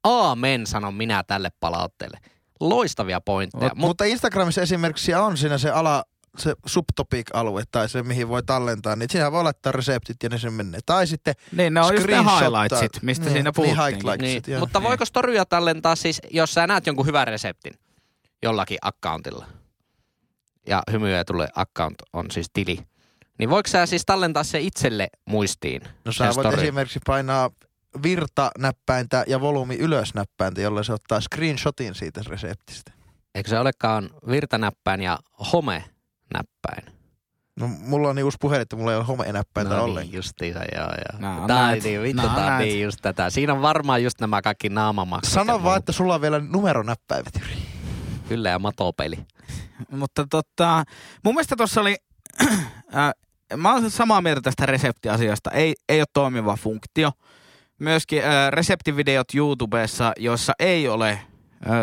[0.04, 2.18] Aamen, sanon minä tälle palautteelle.
[2.60, 3.72] Loistavia pointteja.
[3.76, 6.04] Mut, mutta Instagramissa esimerkiksi on siinä se ala,
[6.38, 10.54] se subtopic-alue tai se, mihin voi tallentaa, niin siinä voi laittaa reseptit ja ne sen
[10.54, 10.80] menee.
[10.86, 13.86] Tai sitten Niin, ne on just ne highlightsit, mistä Niin, siinä niin, puhuttiin.
[13.86, 14.22] highlights.
[14.22, 14.60] Niin, joo.
[14.60, 17.74] mutta voiko storyja tallentaa siis, jos sä näet jonkun hyvän reseptin
[18.44, 19.46] jollakin accountilla
[20.68, 22.80] ja hymyä tulee account on siis tili,
[23.40, 25.82] niin voiko sä siis tallentaa se itselle muistiin?
[26.06, 26.62] no sä voit story?
[26.62, 27.50] esimerkiksi painaa
[28.04, 32.92] virta-näppäintä ja volyymi ylös-näppäintä, jolla se ottaa screenshotin siitä reseptistä.
[33.36, 35.20] Eikö se olekaan virtanäppäin ja
[35.54, 36.94] home-näppäin?
[37.60, 40.06] No mulla on niin uusi puhelin, että mulla ei ole home-näppäintä no ollenkaan.
[40.08, 41.32] niin, justiinsa, joo, joo.
[41.42, 41.84] On Tää on näet.
[41.84, 43.30] niin, vittu, on tää niin just tätä.
[43.30, 45.34] Siinä on varmaan just nämä kaikki naamamaksut.
[45.34, 47.58] Sano vaan, että sulla on vielä numeronäppäimet, Jyri.
[48.34, 49.18] Kyllä, ja matopeli.
[50.00, 50.84] Mutta tota,
[51.24, 51.96] mun mielestä tuossa oli,
[52.96, 53.12] äh,
[53.58, 55.52] mä olen samaa mieltä tästä reseptiasiasta.
[55.52, 57.12] Ei, ei ole toimiva funktio.
[57.80, 61.20] Myöskin äh, reseptivideot YouTubessa, joissa ei ole äh,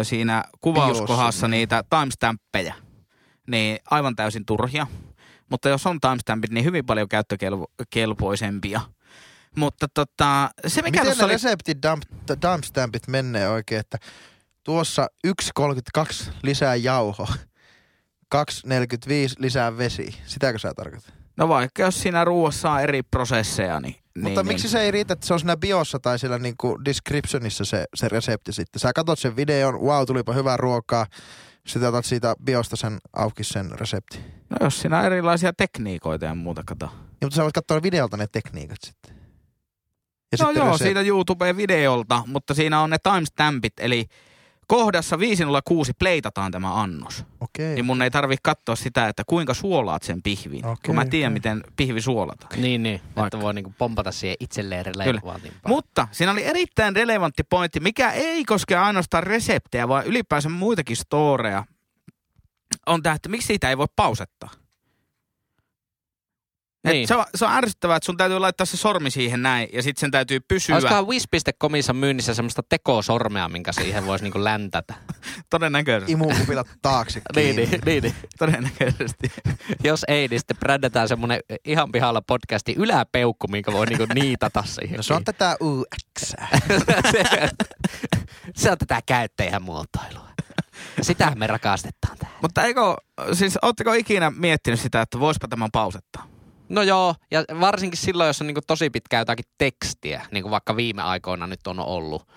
[0.02, 2.74] siinä kuvauskohdassa niitä timestampeja,
[3.46, 4.86] niin aivan täysin turhia.
[5.50, 8.80] Mutta jos on timestampit, niin hyvin paljon käyttökelpoisempia.
[9.56, 11.32] Mutta tota, se mikä Miten ne oli...
[11.32, 12.02] reseptit dump,
[12.42, 13.98] dumpstampit menee oikein, että
[14.64, 17.28] tuossa 1,32 lisää jauho,
[18.34, 18.40] 2,45
[19.38, 20.14] lisää vesi.
[20.26, 21.14] Sitäkö sä tarkoitat?
[21.36, 24.70] No vaikka jos siinä ruuassa on eri prosesseja, niin Mutta niin, miksi niin.
[24.72, 28.52] se ei riitä, että se on siinä biossa tai siellä niinku descriptionissa se, se resepti
[28.52, 28.80] sitten?
[28.80, 31.06] Sä katsot sen videon, wow, tulipa hyvää ruokaa.
[31.66, 34.18] Sitten otat siitä biosta sen auki sen resepti.
[34.18, 36.88] Niin, No jos siinä on erilaisia tekniikoita ja muuta, kato.
[37.22, 39.16] mutta sä voit katsoa videolta ne tekniikat sitten.
[40.32, 44.06] Ja no sitten joo, resep- siitä YouTube-videolta, mutta siinä on ne timestampit, eli
[44.70, 47.24] kohdassa 506 pleitataan tämä annos.
[47.40, 47.74] Okei.
[47.74, 51.32] Niin mun ei tarvi katsoa sitä, että kuinka suolaat sen pihvin, Okei, kun mä tiedän,
[51.32, 51.34] okei.
[51.34, 52.62] miten pihvi suolataan.
[52.62, 53.00] Niin, niin.
[53.04, 53.26] Vaikka.
[53.26, 55.68] Että voi niinku pompata siihen itselleen relevantimpaa.
[55.68, 61.64] Mutta siinä oli erittäin relevantti pointti, mikä ei koske ainoastaan reseptejä, vaan ylipäänsä muitakin storeja.
[62.86, 64.50] On tämä, että miksi siitä ei voi pausettaa.
[66.84, 67.08] Et Niin.
[67.08, 70.00] Se, on, se on ärsyttävää, että sun täytyy laittaa se sormi siihen näin ja sitten
[70.00, 70.76] sen täytyy pysyä.
[70.76, 74.94] Olisikohan wish.comissa myynnissä semmoista tekosormea, minkä siihen voisi niinku läntätä?
[75.50, 76.12] Todennäköisesti.
[76.12, 77.66] Imukupilat taakse niin, kiinni.
[77.66, 78.14] niin, niin, niin.
[78.38, 79.32] Todennäköisesti.
[79.84, 84.96] Jos ei, niin sitten brändätään semmoinen ihan pihalla podcasti yläpeukku, minkä voi niinku niitata siihen.
[84.96, 86.34] No se on tätä UX.
[87.12, 87.24] se,
[88.56, 90.30] se on tätä käyttäjän muotoilua.
[91.02, 92.38] Sitähän me rakastetaan täällä.
[92.42, 92.80] Mutta eikö,
[93.32, 96.29] siis ootteko ikinä miettinyt sitä, että voispa tämän pausettaa?
[96.70, 100.76] No joo, ja varsinkin silloin, jos on niinku tosi pitkää jotakin tekstiä, niin kuin vaikka
[100.76, 102.28] viime aikoina nyt on ollut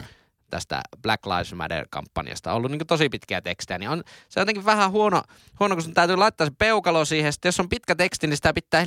[0.49, 4.91] tästä Black Lives Matter-kampanjasta, ollut niinku tosi pitkiä tekstejä, niin on, se on jotenkin vähän
[4.91, 5.21] huono,
[5.59, 8.53] huono, kun sun täytyy laittaa se peukalo siihen, sitten jos on pitkä teksti, niin sitä
[8.53, 8.85] pitää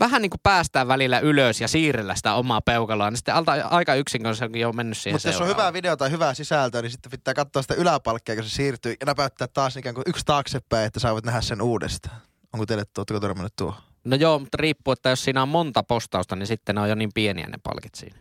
[0.00, 3.94] vähän niin kuin päästää välillä ylös ja siirrellä sitä omaa peukaloa, niin sitten alta aika
[3.94, 5.66] yksin, kun se onkin jo mennyt siihen Mutta jos on seuraavaan.
[5.66, 9.06] hyvä video tai hyvää sisältöä, niin sitten pitää katsoa sitä yläpalkkia, kun se siirtyy ja
[9.06, 12.16] näpäyttää taas ikään kuin yksi taaksepäin, että saavat nähdä sen uudestaan.
[12.52, 13.74] Onko teille, tuotteko törmännyt tuo?
[14.04, 16.94] No joo, mutta riippuu, että jos siinä on monta postausta, niin sitten ne on jo
[16.94, 18.18] niin pieniä ne palkit siinä.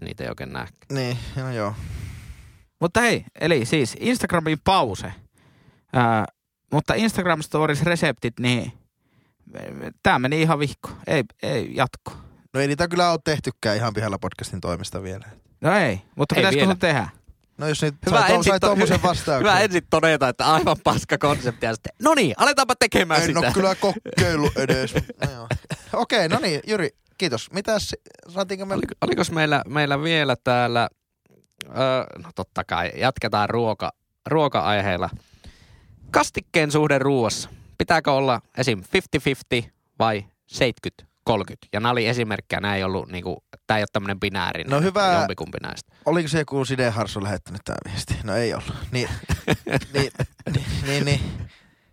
[0.00, 0.66] Niitä ei oikein näe.
[0.92, 1.74] Niin, no joo.
[2.80, 5.12] Mutta hei, eli siis Instagramin pause.
[5.92, 6.24] Ää,
[6.72, 8.72] mutta Instagram Stories reseptit, niin
[10.02, 10.90] tämä meni ihan vihko.
[11.06, 12.12] Ei, ei jatko.
[12.54, 15.28] No ei niitä kyllä ole tehtykään ihan pihalla podcastin toimesta vielä.
[15.60, 16.72] No ei, mutta Ei pitäisikö vielä.
[16.72, 17.08] sun tehdä?
[17.58, 18.76] No jos niitä Hyvä sai, ensin sai to-
[19.08, 19.38] vastauksen.
[19.38, 23.38] Hyvä ensin todeta, että aivan paska konsepti ja sitten, no niin, aletaanpa tekemään en sitä.
[23.38, 24.94] ole kyllä kokeillut edes.
[25.34, 25.48] no.
[26.00, 26.88] Okei, no niin, Jyri,
[27.18, 27.50] kiitos.
[27.52, 27.94] Mitäs,
[28.28, 28.74] saatiinko me...
[28.74, 30.88] Oliko, olikos meillä, meillä vielä täällä,
[31.66, 33.92] öö, no totta kai, jatketaan ruoka,
[34.26, 35.10] ruoka-aiheella.
[36.10, 37.48] Kastikkeen suhde ruoassa.
[37.78, 38.82] Pitääkö olla esim.
[39.58, 40.26] 50-50 vai
[41.30, 41.54] 70-30?
[41.72, 44.70] Ja nämä oli esimerkkejä, nämä ei ollut niinku, tämä ei ole tämmöinen binäärinen.
[44.70, 45.12] No hyvä.
[45.12, 45.94] Jompikumpi näistä.
[46.04, 48.14] Oliko se joku Side Harsu lähettänyt tämä viesti?
[48.24, 48.74] No ei ollut.
[48.92, 49.08] Niin,
[49.66, 51.20] niin, niin, niin, niin.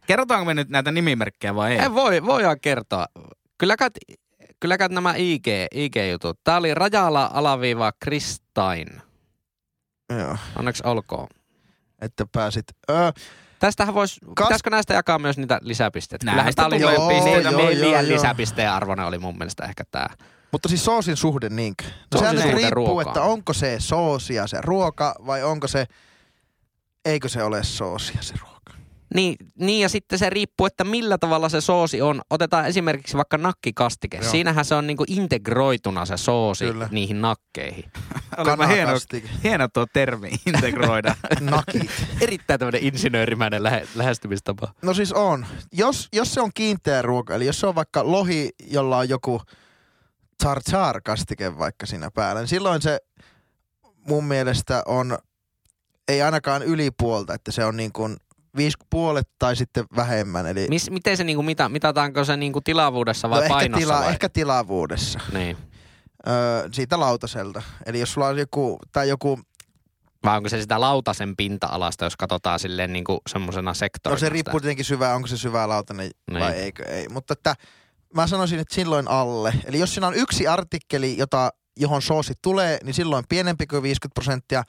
[0.08, 1.80] Kerrotaanko me nyt näitä nimimerkkejä vai ei?
[1.80, 3.06] Ei voi, voidaan kertoa.
[3.58, 3.90] Kyllä kai,
[4.60, 6.40] kyllä kai nämä IG, IG-jutut.
[6.44, 8.88] Tämä oli Rajala alaviiva Kristain.
[10.20, 11.28] Joo, Onneksi olkoon.
[12.02, 12.66] että pääsit.
[12.90, 13.12] Öö,
[13.60, 16.26] Tästähän voisi, Kas- pitäisikö näistä jakaa myös niitä lisäpisteitä?
[16.26, 18.16] Näistä Kyllähän tämä oli noin pisteitä, joo, neljän joo.
[18.16, 20.08] lisäpisteen arvoinen oli mun mielestä ehkä tämä.
[20.52, 21.84] mutta siis soosin suhde niinkö?
[22.14, 23.08] No Soosin sehän nyt riippuu, ruokaan.
[23.08, 25.86] että onko se soosia se ruoka vai onko se,
[27.06, 28.59] eikö se ole soosia se ruoka?
[29.16, 32.22] Niin, niin ja sitten se riippuu, että millä tavalla se soosi on.
[32.30, 34.18] Otetaan esimerkiksi vaikka nakkikastike.
[34.18, 34.32] Joo.
[34.32, 36.90] Siinähän se on niinku integroituna se soosi Kyllä.
[36.92, 37.86] niihin nakkeihin.
[38.38, 38.92] Olipa hieno,
[39.44, 41.16] hieno tuo termi, integroida.
[41.42, 41.92] Nakit.
[42.22, 44.74] Erittäin tämmöinen insinöörimäinen lähe, lähestymistapa.
[44.82, 45.46] No siis on.
[45.74, 49.42] Jos, jos se on kiinteä ruoka, eli jos se on vaikka lohi, jolla on joku
[50.44, 53.00] tartar kastike vaikka siinä päällä, niin silloin se
[54.08, 55.18] mun mielestä on,
[56.08, 58.18] ei ainakaan yli puolta, että se on niin kuin
[58.58, 60.48] viisi puolet tai sitten vähemmän.
[60.48, 64.00] Eli Mis, miten se niinku mita, mitataanko se niinku tilavuudessa vai no ehkä, painossa tila,
[64.00, 64.10] vai?
[64.10, 65.58] ehkä tilavuudessa Niin.
[66.28, 67.62] öö, siitä lautaselta.
[67.86, 69.40] Eli jos sulla on joku, tai joku,
[70.24, 74.16] Vai onko se sitä lautasen pinta-alasta, jos katsotaan silleen niinku semmoisena sektorina?
[74.16, 76.64] no se riippuu tietenkin syvää, onko se syvää lautanen vai Niin.
[76.64, 77.10] eikö ei.
[77.10, 77.56] Mutta että
[78.16, 79.54] mä sanoisin, että silloin alle.
[79.66, 84.14] Eli jos siinä on yksi artikkeli, jota, johon soosi tulee, niin silloin pienempi kuin 50
[84.14, 84.64] prosenttia.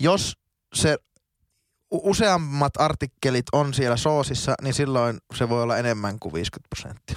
[0.00, 0.38] Jos
[0.74, 0.98] se
[1.90, 7.16] useammat artikkelit on siellä soosissa, niin silloin se voi olla enemmän kuin 50 prosenttia.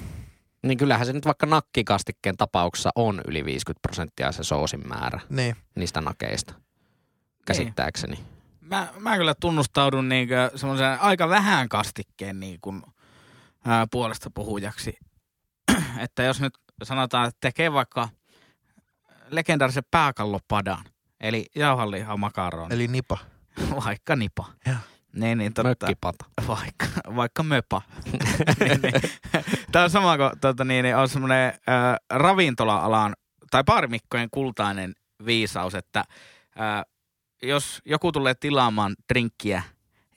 [0.63, 5.55] Niin kyllähän se nyt vaikka nakkikastikkeen tapauksessa on yli 50 prosenttia se soosin määrä Niin.
[5.75, 6.53] niistä nakeista.
[7.45, 8.19] Käsittääkseni.
[8.61, 12.81] Mä, mä kyllä tunnustaudun niinkö semmoisen aika vähän kastikkeen niin kuin,
[13.65, 14.97] ää, puolesta puhujaksi.
[16.03, 16.53] että jos nyt
[16.83, 18.09] sanotaan, että tekee vaikka
[19.29, 20.85] legendaarisen pääkallopadan,
[21.19, 23.17] eli jauhanliha makaroni, Eli nipa.
[23.85, 24.45] vaikka nipa.
[24.67, 24.75] Joo.
[25.15, 25.85] Niin, niin totta.
[25.85, 26.25] Mökkipata.
[26.47, 26.85] Vaikka,
[27.15, 27.81] vaikka möpa.
[28.59, 28.93] niin, niin.
[29.71, 33.13] Tämä on sama kuin tota, niin, niin on semmoinen äh, ravintola-alan
[33.51, 34.93] tai baarimikkojen kultainen
[35.25, 35.99] viisaus, että
[36.59, 36.85] äh,
[37.43, 39.63] jos joku tulee tilaamaan drinkkiä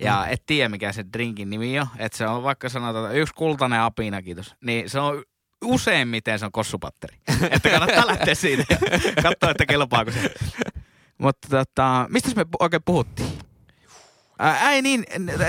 [0.00, 0.32] ja Mm.
[0.32, 3.80] et tiedä mikä se drinkin nimi on, että se on vaikka sanotaan että yksi kultainen
[3.80, 5.22] apina, kiitos, niin se on
[5.64, 7.16] useimmiten se on kossupatteri.
[7.50, 8.78] että kannattaa lähteä siitä ja
[9.22, 10.34] katsoa, että kelpaako se.
[11.24, 13.38] Mutta tota, mistä me oikein puhuttiin?
[14.38, 15.04] Ää, ei niin,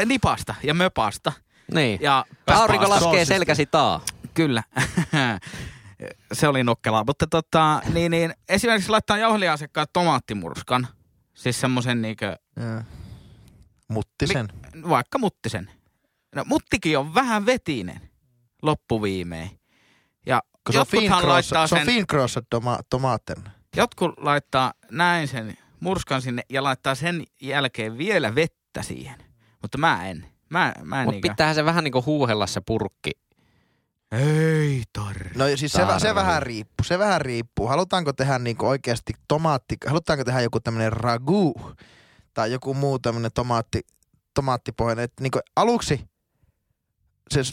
[0.06, 1.34] nipasta ja möpasta.
[1.74, 2.00] Niin.
[2.02, 4.02] Ja Aurinko laskee selkäsi taa.
[4.34, 4.64] Kyllä.
[6.34, 7.04] se oli nokkelaa.
[7.08, 10.88] Mutta tota, niin, niin, esimerkiksi laittaa jauheliasekkaan tomaattimurskan.
[11.34, 12.38] Siis semmoisen niinkö.
[13.88, 14.48] Muttisen.
[14.90, 15.72] vaikka muttisen.
[16.36, 18.02] No muttikin on vähän vetinen
[18.62, 19.60] loppuviimein.
[20.26, 23.38] Ja Kun se on jotkuthan laittaa se on sen, toma- tomaaten.
[23.76, 29.16] jotkut laittaa näin sen murskan sinne ja laittaa sen jälkeen vielä vettä siihen.
[29.62, 30.26] Mutta mä en.
[30.50, 31.30] Mä, mä en Mutta niinkö.
[31.30, 33.12] pitäähän se vähän niinku huuhella se purkki.
[34.12, 35.30] Ei tarvi.
[35.36, 36.16] No siis se, se Tarvii.
[36.16, 37.68] vähän riippuu, se vähän riippuu.
[37.68, 41.54] Halutaanko tehdä niinku oikeasti tomaatti, halutaanko tehdä joku tämmöinen ragu
[42.34, 43.82] tai joku muu tämmöinen tomaatti,
[44.34, 45.04] tomaattipohjainen.
[45.04, 46.06] Että niinku aluksi
[47.30, 47.44] se,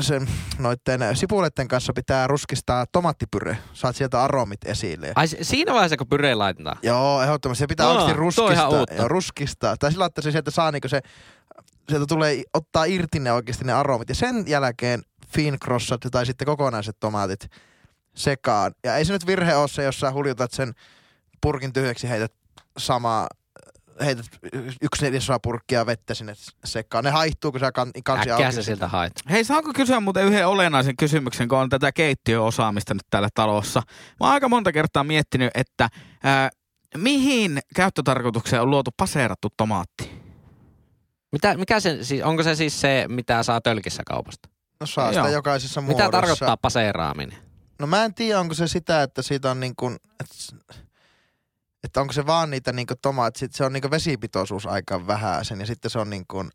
[0.00, 0.20] se
[0.58, 3.58] noitten sipuleiden kanssa pitää ruskistaa tomaattipyre.
[3.72, 5.12] Saat sieltä aromit esille.
[5.14, 6.78] Ai siinä vaiheessa, kun pyreen laitetaan.
[6.82, 7.62] Joo, ehdottomasti.
[7.62, 8.84] Se pitää Aa, oikeasti ruskistaa.
[8.96, 9.76] Joo, ruskistaa.
[9.76, 11.00] Tai sillä, että se sieltä saa niinku se,
[11.88, 14.08] sieltä tulee ottaa irti ne oikeasti ne aromit.
[14.08, 17.48] Ja sen jälkeen fincrossat tai sitten kokonaiset tomaatit
[18.16, 18.72] sekaan.
[18.84, 20.72] Ja ei se nyt virhe ole se, jos sä huljutat sen
[21.40, 22.32] purkin tyhjäksi heität
[22.78, 23.26] samaa
[24.00, 24.26] heität
[24.82, 27.04] yksi neljäsosa purkkia vettä sinne sekaan.
[27.04, 28.62] Ne haihtuu, kun sä kan, kansi Äkkiä auki.
[28.62, 29.12] siltä haet.
[29.30, 33.82] Hei, saanko kysyä muuten yhden olennaisen kysymyksen, kun on tätä keittiöosaamista nyt täällä talossa?
[34.20, 35.88] Mä oon aika monta kertaa miettinyt, että
[36.22, 36.50] ää,
[36.96, 40.22] mihin käyttötarkoitukseen on luotu paseerattu tomaatti?
[41.32, 44.48] Mitä, mikä se, siis, onko se siis se, mitä saa tölkissä kaupasta?
[44.80, 45.28] No saa sitä Joo.
[45.28, 46.06] jokaisessa muodossa.
[46.06, 47.38] Mitä tarkoittaa paseeraaminen?
[47.78, 50.34] No mä en tiedä, onko se sitä, että siitä on niin kuin, että,
[51.84, 55.66] että onko se vaan niitä niin tomaat, sit se on niin vesipitoisuus aika vähäisen ja
[55.66, 56.50] sitten se on niin kuin,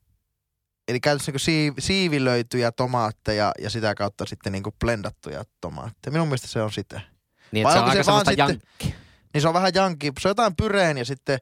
[0.88, 6.12] eli käytössä niin siiv, siivilöityjä tomaatteja ja sitä kautta sitten niin blendattuja tomaatteja.
[6.12, 7.02] Minun mielestä se on sitä.
[7.52, 8.96] Niin, Vai että se on aika se vaan sitten- jankki.
[9.34, 11.40] Niin se on vähän janki, se on jotain pyreen ja sitten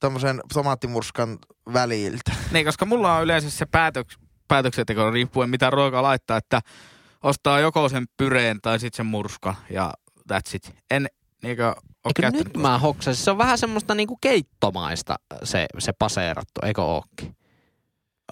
[0.00, 1.38] tommosen tomaattimurskan
[1.72, 2.32] väliltä.
[2.52, 6.60] Niin, koska mulla on yleensä se päätöks, päätöksenteko riippuen mitä ruokaa laittaa, että
[7.22, 9.92] ostaa joko sen pyreen tai sitten sen murskan ja
[10.32, 10.74] that's it.
[10.90, 11.06] En
[11.42, 11.74] niinkö
[12.06, 13.24] Eikö nyt mä hoksasin?
[13.24, 17.36] Se on vähän semmoista niinku keittomaista se, se paseerattu, eikö ookin?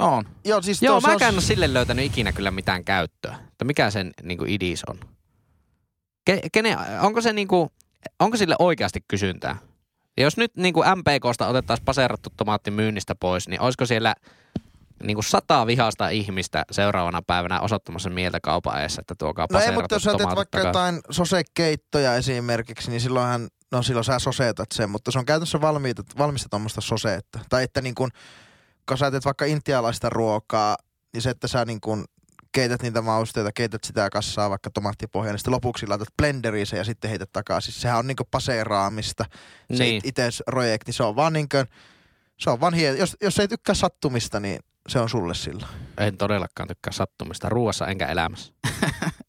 [0.01, 0.25] On.
[0.45, 3.37] Joo, siis Joo, mä on- en ole sille löytänyt ikinä kyllä mitään käyttöä.
[3.53, 4.99] Että mikä sen niinku idis on?
[6.25, 7.73] Ke, kene, onko se niinku,
[8.21, 9.57] onko sille oikeasti kysyntää?
[10.17, 14.15] Ja jos nyt niinku MPKsta otettaisiin paseerattu tomaatti myynnistä pois, niin olisiko siellä
[15.03, 19.95] niinku sata vihasta ihmistä seuraavana päivänä osoittamassa mieltä kaupan eessä, että tuokaa No ei, mutta
[19.95, 20.69] jos tomaatit vaikka takaisin?
[20.69, 26.03] jotain sosekeittoja esimerkiksi, niin silloinhan, no silloin sä soseetat sen, mutta se on käytännössä valmiita,
[26.19, 27.41] valmista tuommoista soseetta.
[27.49, 28.11] Tai että niin kun,
[28.89, 30.77] kun sä teet vaikka intialaista ruokaa,
[31.13, 32.05] niin se, että sä niin kun
[32.53, 36.85] keität niitä mausteita, keität sitä kassaa vaikka tomaattipohjaa, niin sitten lopuksi laitat blenderiin sen ja
[36.85, 37.73] sitten heität takaisin.
[37.75, 39.25] Sehän on niin paseeraamista.
[39.75, 40.01] Se Niin.
[40.05, 41.67] itse projekti, se on vaan niin kuin,
[42.39, 42.97] se on vaan hieno.
[42.99, 45.67] Jos, jos ei tykkää sattumista, niin se on sulle sillä.
[45.99, 48.53] En todellakaan tykkää sattumista ruoassa enkä elämässä.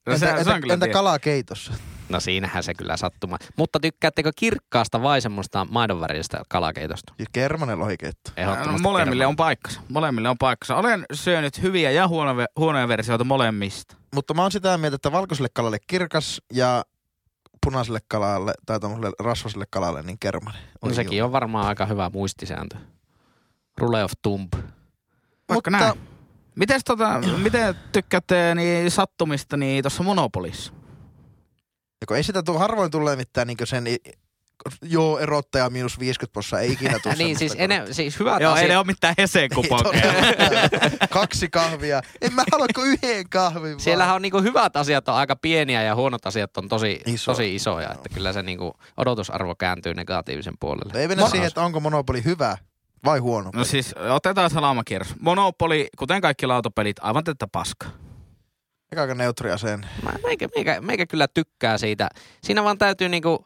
[0.06, 1.74] No, se, entä, se on entä, kyllä entä tie- kalakeitossa?
[2.10, 3.38] No siinähän se kyllä sattuma.
[3.58, 7.14] Mutta tykkäättekö kirkkaasta vai semmoista maidonväristä kalakeitosta?
[7.20, 8.32] Ja Kermanen lohikeitto.
[8.38, 9.30] No, Ehdottomasti molemmille kerma.
[9.30, 9.82] on paikkansa.
[9.90, 10.76] Molemmille on paikkansa.
[10.76, 13.96] Olen syönyt hyviä ja huono, huonoja versioita molemmista.
[14.16, 16.86] Mutta mä oon sitä mieltä, että valkoiselle kalalle kirkas ja
[17.66, 20.62] punaiselle kalalle tai tuommoiselle rasvaselle kalalle niin kermanen.
[20.84, 22.76] No sekin on varmaan aika hyvä muistisääntö.
[23.78, 24.54] Rule of Tump.
[25.50, 26.00] Vaikka Mutta- näin.
[26.56, 30.74] Mites tota, miten tykkäätte niin sattumista niin tuossa Monopolissa?
[32.06, 33.84] Ja kun ei sitä tuu, harvoin tulee mitään niin sen,
[34.82, 38.68] joo, erottaja miinus 50 prosenttia, ei ikinä tule niin siis, ene, siis hyvät Joo, ei
[38.68, 40.14] ne ole mitään Heseen kuponkeja.
[41.10, 42.02] Kaksi kahvia.
[42.22, 44.16] En mä halua kuin yhden kahvin Siellähän vaan.
[44.16, 47.32] on niinku hyvät asiat on aika pieniä ja huonot asiat on tosi, Iso.
[47.32, 47.92] tosi isoja.
[47.92, 51.02] Että kyllä se niinku odotusarvo kääntyy negatiivisen puolelle.
[51.02, 52.58] Ei mennä Mono- siihen, että onko monopoli hyvä
[53.06, 53.50] vai huono.
[53.54, 55.14] No siis otetaan salamakierros.
[55.22, 58.05] Monopoli, kuten kaikki lautapelit, aivan tätä paskaa.
[58.92, 59.88] Aika neutriaseen.
[60.04, 62.10] Mä, meikä, meikä, meikä, kyllä tykkää siitä.
[62.44, 63.46] Siinä vaan täytyy niinku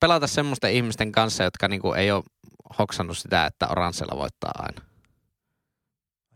[0.00, 2.24] pelata semmoisten ihmisten kanssa, jotka niinku ei ole
[2.78, 4.82] hoksannut sitä, että oranssilla voittaa aina.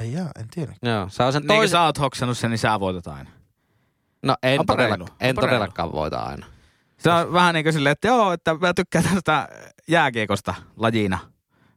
[0.01, 0.73] Ei jaa, en tiedä.
[0.83, 1.69] Joo, on sen Niin toisen...
[1.69, 3.31] sä oot hoksannut sen, niin sä voitat aina.
[4.23, 5.09] No en, Onpa todella, reilu.
[5.21, 6.47] en Onpa todellakaan voita aina.
[6.99, 9.49] Se on vähän niin kuin silleen, että joo, että mä tykkään tästä
[9.89, 11.19] jääkiekosta lajina.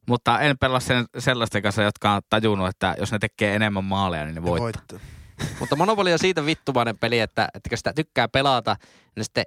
[0.08, 4.26] Mutta en pelaa sen sellaisten kanssa, jotka on tajunnut, että jos ne tekee enemmän maaleja,
[4.26, 4.64] niin ne voittaa.
[4.64, 5.19] Voitto.
[5.60, 8.76] Mutta Monopoly on siitä vittumainen peli, että, että kun sitä tykkää pelata,
[9.16, 9.44] niin sitten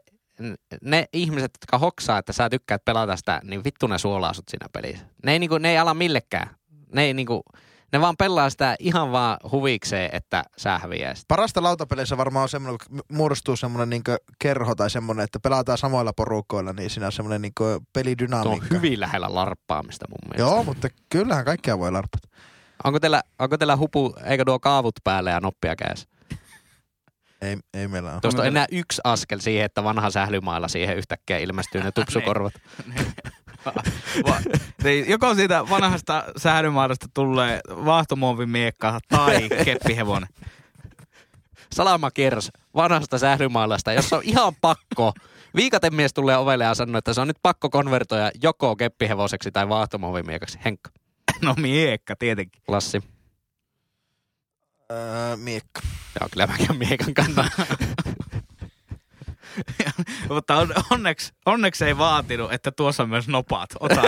[0.82, 4.66] ne ihmiset, jotka hoksaa, että sä tykkäät pelata sitä, niin vittu ne suolaa sut siinä
[4.72, 5.06] pelissä.
[5.24, 6.56] Ne ei, niinku, ne ei ala millekään.
[6.94, 7.42] Ne ei, niinku,
[7.92, 11.24] Ne vaan pelaa sitä ihan vaan huvikseen, että sä häviäisit.
[11.28, 14.02] Parasta lautapeleissä varmaan on semmoinen, kun muodostuu semmoinen niin
[14.38, 18.74] kerho tai semmoinen, että pelataan samoilla porukoilla, niin siinä on semmoinen niin Tuo on pelidynamiikka.
[18.74, 20.54] hyvin lähellä larppaamista mun mielestä.
[20.54, 22.28] Joo, mutta kyllähän kaikkea voi larpata.
[22.84, 26.08] Onko teillä, onko teillä hupu, eikö tuo kaavut päälle ja noppia kädessä?
[27.42, 28.20] Ei, ei meillä ole.
[28.20, 32.52] Tuosta on enää yksi askel siihen, että vanha sählymailla siihen yhtäkkiä ilmestyy ne tupsukorvat.
[34.26, 34.40] Va-
[34.84, 40.28] niin, joko siitä vanhasta sählymaadasta tulee vaahtomuovimiekka tai keppihevonen.
[41.72, 45.12] Salama kierros vanhasta sählymailasta, jossa on ihan pakko.
[45.56, 50.58] Viikatemies tulee ovelle ja sanoo, että se on nyt pakko konvertoida joko keppihevoseksi tai vaahtomuovimiekaksi.
[50.64, 50.90] Henkka,
[51.42, 52.62] No miekka tietenkin.
[52.68, 53.02] Lassi.
[54.90, 55.80] Öö, miekka.
[56.20, 57.50] Joo, kyllä mäkin on miekan kannan.
[60.28, 63.70] Mutta on, onneksi, onneksi ei vaatinut, että tuossa on myös nopat.
[63.80, 64.02] Ota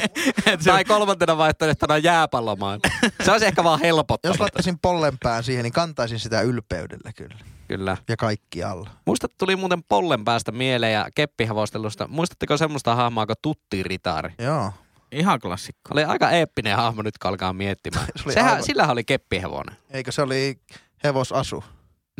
[0.64, 2.80] tai kolmantena vaihtoehtona jääpallomaan.
[3.24, 4.32] Se olisi ehkä vaan helpottava.
[4.32, 7.38] Jos laittaisin pollenpään siihen, niin kantaisin sitä ylpeydellä kyllä.
[7.68, 7.96] Kyllä.
[8.08, 8.90] Ja kaikki alla.
[9.06, 12.08] Muistat, tuli muuten pollen päästä mieleen ja keppihavostelusta.
[12.08, 14.34] Muistatteko semmoista hahmoa kuin Tutti Ritari?
[14.38, 14.72] Joo.
[15.12, 15.90] Ihan klassikko.
[15.92, 18.06] Oli aika eeppinen hahmo nyt, kun alkaa miettimään.
[18.16, 19.76] Se oli Sehän, aivan- sillähän oli keppihevonen.
[19.90, 20.60] Eikö se oli
[21.04, 21.64] hevosasu?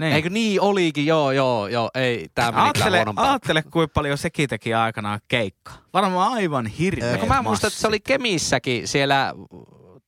[0.00, 0.12] Niin.
[0.12, 1.06] Eikö niin olikin?
[1.06, 1.90] Joo, joo, joo.
[1.94, 5.72] Ei, tää meni Aattele, aattele, kuinka paljon sekin teki aikanaan keikka.
[5.94, 7.18] Varmaan aivan hirveä.
[7.18, 9.34] Kun mä muistan, että se oli Kemissäkin siellä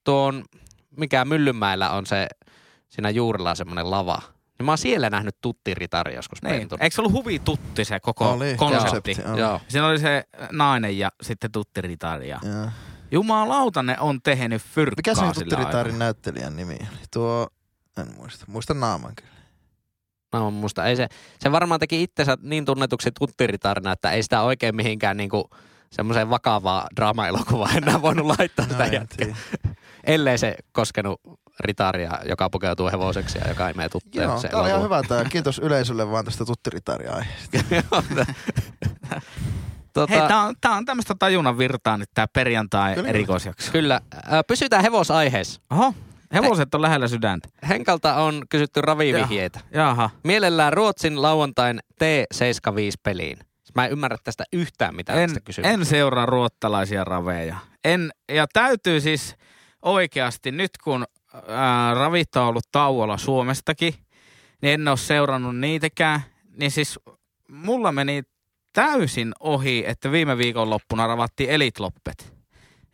[0.05, 0.45] tuon,
[0.97, 2.27] mikä Myllynmäellä on se,
[2.89, 4.23] siinä juurella semmoinen lava.
[4.61, 6.55] Niin mä oon siellä nähnyt Tutti Ritari joskus Niin.
[6.57, 6.85] pentuna.
[6.85, 9.17] Eikö se ollut huvitutti se koko Oli, konsepti?
[9.33, 9.41] oli.
[9.41, 9.61] Joo.
[9.69, 12.29] Siinä oli se nainen ja sitten Tutti Ritari.
[12.29, 12.71] Ja Joo.
[13.11, 15.85] Jumalauta ne on tehnyt fyrkkaa Mikä se aikaa.
[15.85, 16.99] näyttelijän nimi oli?
[17.13, 17.49] Tuo,
[17.99, 18.45] en muista.
[18.49, 19.31] Muista naaman kyllä.
[20.33, 24.77] No musta ei se, se varmaan teki itsensä niin tunnetuksi tuttiritaarina, että ei sitä oikein
[24.77, 25.51] mihinkään niinku
[25.93, 29.37] semmoiseen vakavaa draama-elokuvaan enää voinut laittaa sitä en jätkää.
[30.05, 31.21] Ellei se koskenut
[31.61, 34.25] ritaria, joka pukeutuu hevoseksi ja joka imee tuttuja.
[34.25, 35.25] Joo, se tää oli ihan hyvä tää.
[35.25, 37.59] Kiitos yleisölle vaan tästä tuttiritaaria aiheesta.
[39.93, 43.09] tota, Hei, tää on, tää on tämmöistä tajunnan virtaa nyt tää perjantai Kyllä.
[43.09, 43.73] erikoisjakso.
[43.73, 44.01] Kyllä.
[44.47, 45.61] Pysytään hevosaiheessa.
[45.71, 45.95] Oho,
[46.35, 47.49] hevoset on lähellä sydäntä.
[47.69, 49.61] Henkalta on kysytty ravivihjeitä.
[49.73, 50.11] Jaha.
[50.25, 53.39] Mielellään Ruotsin lauantain T75-peliin.
[53.75, 55.81] Mä en ymmärrä tästä yhtään mitään En, tästä kysymyksestä.
[55.81, 57.57] en seuraa ruottalaisia raveja.
[57.85, 59.37] En, ja täytyy siis
[59.83, 61.05] oikeasti, nyt kun
[61.49, 63.95] ää, ravit on ollut tauolla Suomestakin,
[64.63, 66.21] niin en ole seurannut niitäkään.
[66.57, 66.99] Niin siis
[67.49, 68.23] mulla meni
[68.73, 72.35] täysin ohi, että viime viikonloppuna ravattiin Elitloppet.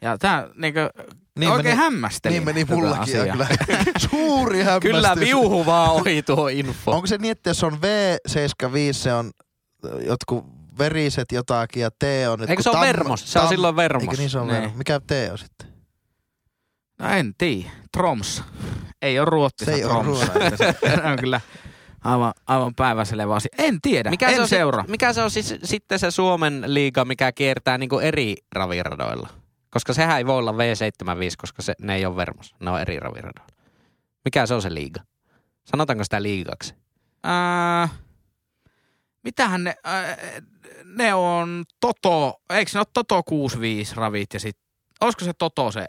[0.03, 0.91] Ja tää niinkö,
[1.39, 3.47] niin oikein meni, hämmästelin niin meni mullakin ja kyllä
[4.11, 4.91] suuri hämmästys.
[4.91, 6.91] Kyllä viuhu vaan ohi tuo info.
[6.91, 9.31] Onko se niin, että jos on V75, se on
[10.07, 10.45] jotkut
[10.79, 12.51] veriset jotakin ja T on...
[12.51, 13.33] Eikö se ole Vermos?
[13.33, 14.03] Se on silloin Vermos.
[14.03, 14.55] Eikö niin se on Niin.
[14.61, 14.77] Vermos?
[14.77, 15.76] Mikä T on sitten?
[16.99, 17.71] No en tiedä.
[17.93, 18.43] Troms.
[19.03, 20.23] Ei ole ruottisa Se ei Troms.
[20.23, 21.41] Että se on kyllä
[22.05, 23.55] aivan, aivan päiväselevä asia.
[23.59, 24.11] En tiedä.
[24.11, 24.83] Mikä en se, on seuraa.
[24.83, 29.29] Sit, mikä se on siis, sitten se Suomen liiga, mikä kiertää niinku eri raviradoilla?
[29.71, 32.55] Koska sehän ei voi olla V75, koska se, ne ei ole Vermos.
[32.61, 33.57] Ne on eri raviradoilla.
[34.25, 35.01] Mikä se on se liiga?
[35.65, 36.75] Sanotaanko sitä liigaksi?
[37.23, 37.89] Ää,
[39.25, 40.17] mitähän ne, ää,
[40.85, 44.59] ne on Toto, eikö ne ole Toto 65 ravit ja sit,
[45.01, 45.89] olisiko se Toto se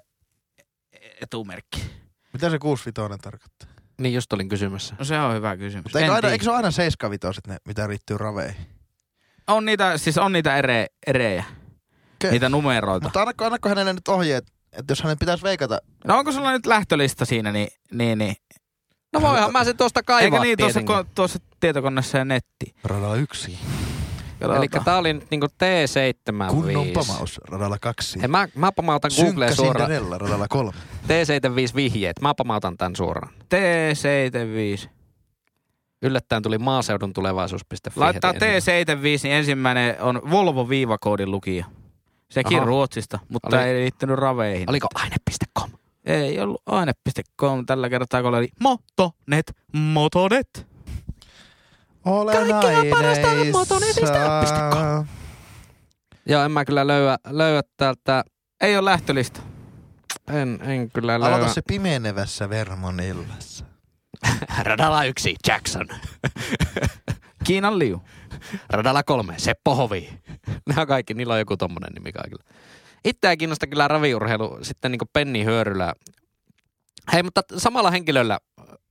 [1.22, 1.92] etumerkki?
[2.34, 3.70] Mitä se 65 tarkoittaa?
[4.02, 4.96] Niin just olin kysymässä.
[5.00, 5.84] No se on hyvä kysymys.
[5.86, 8.66] Mutta eikö, aina, eikö se ole aina 75 ne, mitä riittyy raveihin?
[9.48, 11.44] On niitä, siis on niitä ere, erejä,
[12.16, 12.32] Okei.
[12.32, 13.06] niitä numeroita.
[13.06, 16.66] Mutta annako, annako hänelle nyt ohjeet, että jos hänen pitäisi veikata, No onko sulla nyt
[16.66, 18.36] lähtölista siinä, niin, niin, niin.
[19.14, 22.76] No voihan mä sen tuosta kaivaa Eikö niin tuossa, tuossa tietokoneessa ja netti?
[22.84, 23.60] radalla yksi.
[24.42, 26.50] Eli tää oli nyt niinku T75.
[26.52, 28.20] Kunnon pamaus radalla kaksi.
[28.22, 29.90] Hei, mä, mä pamautan Synkkä Googleen suoraan.
[29.90, 30.72] Cinderella radalla kolme.
[31.04, 32.22] T75 vihjeet.
[32.22, 33.34] Mä pamautan tän suoraan.
[33.34, 34.90] T75.
[36.02, 37.80] Yllättäen tuli maaseudun tulevaisuus.fi.
[37.96, 38.74] Laittaa heti ensin.
[38.74, 41.66] T75, niin ensimmäinen on Volvo-viivakoodin lukija.
[42.32, 42.66] Sekin Aha.
[42.66, 44.70] Ruotsista, mutta Oli- ei liittynyt raveihin.
[44.70, 45.72] Oliko aine.com?
[46.06, 50.68] Ei ollut aine.com tällä kertaa, kun oli Motonet, Motonet.
[52.06, 55.08] Olen Kaikkea parasta motonetista.com.
[56.26, 58.24] Joo, en mä kyllä löyä, löyä täältä.
[58.62, 59.42] Ei ole lähtölista.
[60.34, 61.36] En, en kyllä löyä.
[61.36, 63.66] Aloita se pimenevässä Vermon illassa.
[64.64, 65.88] Radalla yksi, Jackson.
[67.48, 68.02] Kiinan liu.
[68.70, 70.10] Radalla kolme, Seppo Hovi.
[70.68, 72.44] Nämä kaikki, niillä on joku tommonen nimi kaikilla.
[73.06, 75.94] Itseä kiinnostaa kyllä raviurheilu, sitten niin Penni Hyörylä.
[77.14, 78.40] Hei, mutta samalla henkilöllä,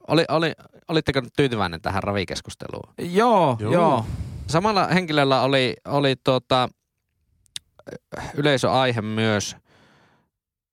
[0.08, 0.52] oli, oli,
[0.88, 2.94] olitteko tyytyväinen tähän ravikeskusteluun?
[2.98, 3.72] Joo, Joo.
[3.72, 4.06] joo.
[4.46, 6.68] Samalla henkilöllä oli, oli tuota,
[8.34, 9.56] yleisöaihe myös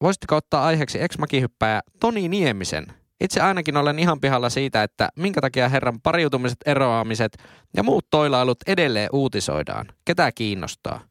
[0.02, 2.86] voisitteko ottaa aiheeksi ex-makihyppäjä Toni Niemisen?
[3.22, 7.38] Itse ainakin olen ihan pihalla siitä, että minkä takia herran pariutumiset, eroamiset
[7.78, 9.86] ja muut toilailut edelleen uutisoidaan.
[10.06, 11.02] Ketä kiinnostaa?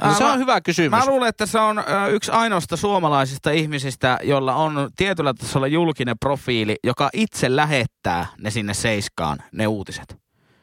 [0.00, 0.90] No, Ää, se mä- on hyvä kysymys.
[0.90, 6.76] Mä luulen, että se on yksi ainoasta suomalaisista ihmisistä, jolla on tietyllä tasolla julkinen profiili,
[6.84, 10.16] joka itse lähettää ne sinne seiskaan, ne uutiset.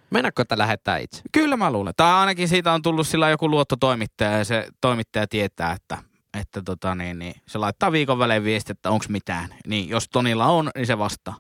[0.10, 1.22] Mennäkö, että lähettää itse?
[1.32, 1.94] Kyllä mä luulen.
[1.98, 5.98] Tai ainakin siitä on tullut sillä joku luottotoimittaja ja se toimittaja tietää, että,
[6.40, 9.50] että tota niin, niin, se laittaa viikon välein viesti, että onko mitään.
[9.68, 11.36] Niin jos Tonilla on, niin se vastaa.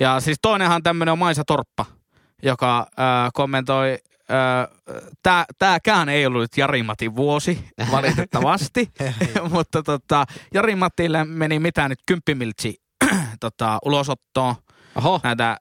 [0.00, 1.84] Ja siis toinenhan tämmöinen on Maisa Torppa,
[2.42, 3.98] joka äh, kommentoi,
[4.30, 4.68] äh,
[5.22, 8.92] tää, tääkään ei ollut Jari Matin vuosi, valitettavasti.
[9.52, 10.24] Mutta tota,
[10.54, 12.76] Jari Matille meni mitä nyt kymppimiltsi
[13.40, 14.54] tota, ulosottoon.
[14.96, 15.56] Oho, Näitä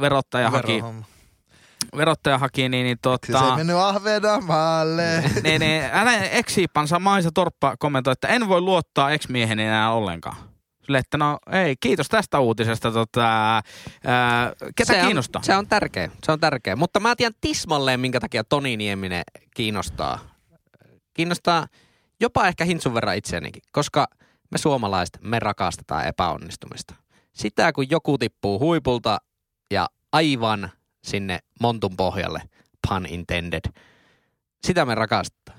[0.00, 0.82] verottaja haki,
[1.96, 5.24] verottaja haki, niin, niin Se ei tota, mennyt Ahvenanmaalle.
[5.44, 10.36] niin, niin, hänen ex-siipansa Maisa Torppa kommentoi, että en voi luottaa ex-mieheni enää ollenkaan.
[10.84, 12.92] Sille, että no ei, kiitos tästä uutisesta.
[12.92, 13.54] Tota,
[14.04, 15.40] ää, ketä se kiinnostaa?
[15.40, 16.76] On, se on tärkeä, se on tärkeä.
[16.76, 19.22] Mutta mä tiedän tismalleen, minkä takia Toni Nieminen
[19.54, 20.18] kiinnostaa.
[21.14, 21.66] Kiinnostaa
[22.20, 24.06] jopa ehkä hintsun verran itseänikin, koska
[24.50, 26.94] me suomalaiset, me rakastetaan epäonnistumista.
[27.32, 29.18] Sitä, kun joku tippuu huipulta
[29.70, 30.70] ja aivan
[31.04, 32.42] sinne montun pohjalle,
[32.88, 33.72] pun intended,
[34.66, 35.58] sitä me rakastetaan.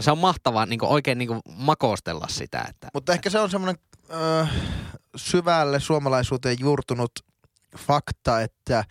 [0.00, 3.76] Se on mahtavaa niin oikein niin makostella sitä, että Mutta ehkä se on semmoinen
[4.10, 4.46] ö,
[5.16, 7.12] syvälle suomalaisuuteen juurtunut
[7.78, 8.84] fakta, että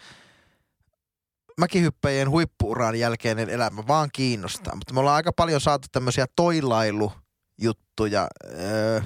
[1.58, 4.76] mäkihyppäjien huippuuran jälkeinen elämä vaan kiinnostaa.
[4.76, 9.02] Mutta me ollaan aika paljon saatu tämmöisiä toilailujuttuja ö,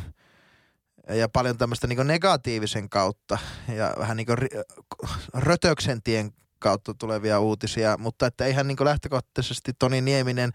[1.16, 3.38] ja paljon tämmöistä niin negatiivisen kautta
[3.76, 4.28] ja vähän niin
[5.34, 10.51] rötöksen tien kautta tulevia uutisia, mutta että eihän niin lähtökohtaisesti Toni Nieminen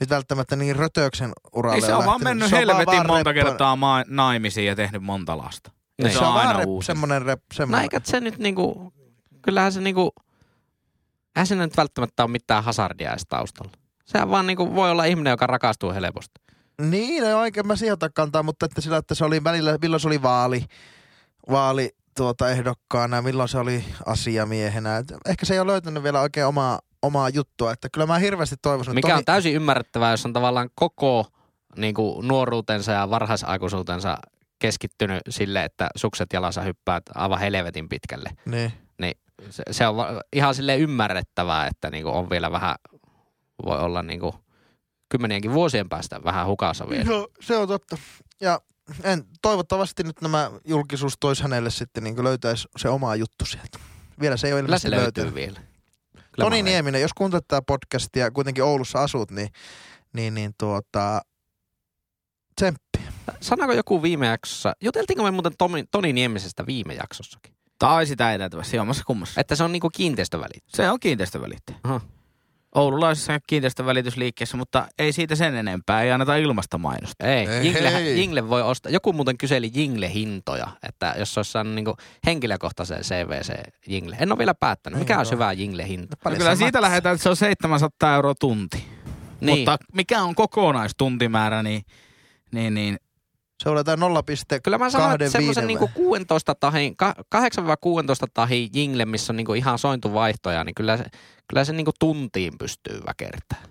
[0.00, 3.34] nyt välttämättä niin rötöksen uralle Ei se on vaan mennyt Se helvetin vaan monta reppo-
[3.34, 5.70] kertaa ma- naimisiin ja tehnyt monta lasta.
[6.02, 6.12] Niin.
[6.12, 6.86] se, se on on aina rep, uusi.
[6.86, 7.82] semmoinen rep, No semmoinen.
[7.82, 8.92] eikä se nyt niinku,
[9.42, 10.10] kyllähän se niinku,
[11.36, 13.72] eihän se nyt välttämättä ole mitään hazardia edes taustalla.
[14.04, 16.40] Sehän vaan niinku voi olla ihminen, joka rakastuu helposti.
[16.82, 20.08] Niin, ei oikein mä siihen kantaa, mutta että sillä, että se oli välillä, milloin se
[20.08, 20.64] oli vaali,
[21.50, 24.96] vaali tuota ehdokkaana, milloin se oli asiamiehenä.
[24.96, 28.56] Et ehkä se ei ole löytänyt vielä oikein omaa, omaa juttua, että kyllä mä hirveästi
[28.62, 28.94] toivoisin.
[28.94, 31.26] Mikä on täysin ymmärrettävää, jos on tavallaan koko
[31.76, 34.18] niinku, nuoruutensa ja varhaisaikuisuutensa
[34.58, 38.30] keskittynyt sille, että sukset jalassa hyppäät aivan helvetin pitkälle.
[38.44, 38.72] Niin.
[39.50, 39.96] Se, se on
[40.32, 42.74] ihan sille ymmärrettävää, että niinku, on vielä vähän,
[43.64, 44.34] voi olla niinku,
[45.08, 47.04] kymmenienkin vuosien päästä vähän hukassa vielä.
[47.04, 47.96] Joo, se on totta.
[48.40, 48.60] Ja
[49.04, 53.78] en, toivottavasti nyt nämä julkisuus toisi hänelle sitten niin löytäisi se oma juttu sieltä.
[54.20, 55.34] Vielä se ei ole ilmeisesti löytyy löytynyt.
[55.34, 55.67] vielä.
[56.44, 59.48] Toni Nieminen, jos kuuntelet tätä podcastia ja kuitenkin Oulussa asut, niin,
[60.12, 61.20] niin, niin tuota,
[62.56, 62.98] tsemppi.
[63.40, 67.54] Sanoiko joku viime jaksossa, juteltiinko me muuten Tomi, Toni Niemisestä viime jaksossakin?
[67.78, 69.40] Tai sitä edeltävässä, jommassa kummassa.
[69.40, 70.64] Että se on niinku kiinteistövälit.
[70.68, 71.78] Se on kiinteistövälittäjä.
[71.84, 72.00] Aha.
[72.74, 76.02] Oululaisessa kiinteistövälitysliikkeessä, mutta ei siitä sen enempää.
[76.02, 77.26] Ei anneta ilmasta mainosta.
[77.26, 77.66] Ei, Ei.
[77.66, 78.92] Jingle, Jingle voi ostaa.
[78.92, 81.96] Joku muuten kyseli Jingle-hintoja, että jos se olisi saanut niinku
[82.26, 83.52] henkilökohtaisen CVC
[83.86, 84.16] Jingle.
[84.20, 84.98] En ole vielä päättänyt.
[84.98, 86.16] Mikä Niin on hyvä Jingle-hinta?
[86.24, 88.84] No kyllä siitä lähdetään, että se on 700 euroa tunti.
[89.40, 89.58] Niin.
[89.58, 91.82] Mutta mikä on kokonaistuntimäärä, niin,
[92.52, 92.98] niin, niin
[93.62, 94.04] Se on jotain 0,2
[94.62, 99.54] Kyllä mä sanon, että semmoisen niinku 16 tahin, ka- 8-16 tahin Jingle, missä on niinku
[99.54, 101.04] ihan sointuvaihtoja, niin kyllä se,
[101.48, 103.68] kyllä se niinku tuntiin pystyy väkertämään.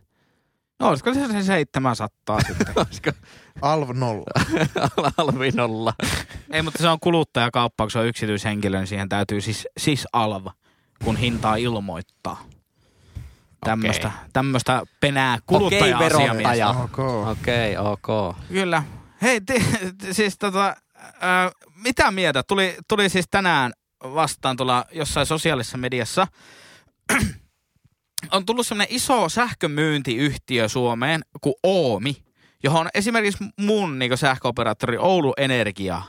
[0.79, 2.67] no olisiko se se 700 sitten?
[2.85, 3.11] Olisiko
[3.61, 4.31] Alv nolla.
[5.17, 5.93] alvi nolla?
[6.51, 10.53] Ei, mutta se on kuluttajakauppa, kun se on yksityishenkilö, niin siihen täytyy siis, siis alva,
[11.03, 12.43] kun hintaa ilmoittaa.
[13.65, 16.13] Tämmöistä, tämmöistä penää kuluttaja-asiamies.
[16.23, 16.69] verottaja.
[16.69, 16.99] Ok.
[17.31, 18.35] Okei, okay, ok.
[18.47, 18.83] Kyllä.
[19.21, 19.61] Hei, te,
[19.97, 20.75] te, siis tota,
[21.21, 22.43] ää, mitä mieltä?
[22.43, 26.27] Tuli, tuli siis tänään vastaan tuolla jossain sosiaalisessa mediassa.
[28.31, 32.15] on tullut semmoinen iso sähkömyyntiyhtiö Suomeen kuin Oomi,
[32.63, 36.01] johon esimerkiksi mun niin sähköoperaattori Oulu Energia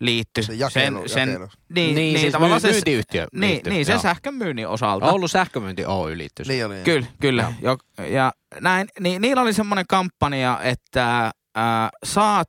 [0.00, 0.44] liittyy.
[0.44, 1.48] Se jakelu, sen, jakelu.
[1.74, 3.26] Niin, niin, siis tavallaan myy- se, myyntiyhtiö.
[3.32, 4.02] niin, liittyy, niin sen joo.
[4.02, 5.12] sähkömyynnin osalta.
[5.12, 6.44] Oulu sähkömyynti Oy liittyy.
[6.48, 6.74] Niin oli.
[6.84, 7.52] Kyllä, kyllä.
[7.62, 7.78] Jo,
[8.10, 12.48] ja näin, niin, niillä oli semmoinen kampanja, että ää, saat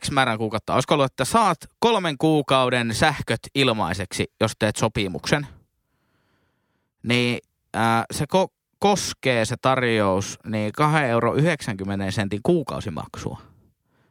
[0.00, 0.74] X määrän kuukautta.
[0.74, 5.46] Olisiko ollut, että saat kolmen kuukauden sähköt ilmaiseksi, jos teet sopimuksen.
[7.02, 7.38] Niin
[7.74, 11.34] ää, se ko- koskee se tarjous niin 2,90 euro
[12.10, 13.38] sentin kuukausimaksua.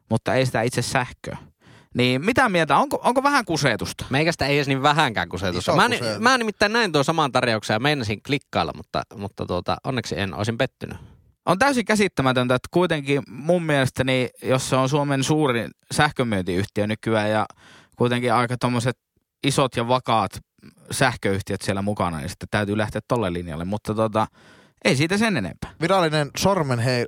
[0.09, 1.37] Mutta ei sitä itse sähköä.
[1.93, 4.05] Niin mitä mieltä, onko, onko vähän kusetusta?
[4.09, 5.75] Meikästä ei edes niin vähänkään kusetusta.
[5.75, 6.19] Mä, kusetus.
[6.19, 10.57] mä nimittäin näin tuon saman tarjouksen ja meinasin klikkailla, mutta, mutta tuota, onneksi en, olisin
[10.57, 10.97] pettynyt.
[11.45, 17.45] On täysin käsittämätöntä, että kuitenkin mun mielestäni, jos se on Suomen suurin sähkömyyntiyhtiö nykyään ja
[17.95, 18.97] kuitenkin aika tommoset
[19.43, 20.31] isot ja vakaat
[20.91, 23.65] sähköyhtiöt siellä mukana, niin sitten täytyy lähteä tolle linjalle.
[23.65, 24.27] Mutta tota,
[24.85, 25.71] ei siitä sen enempää.
[25.81, 27.05] Virallinen sormen hei,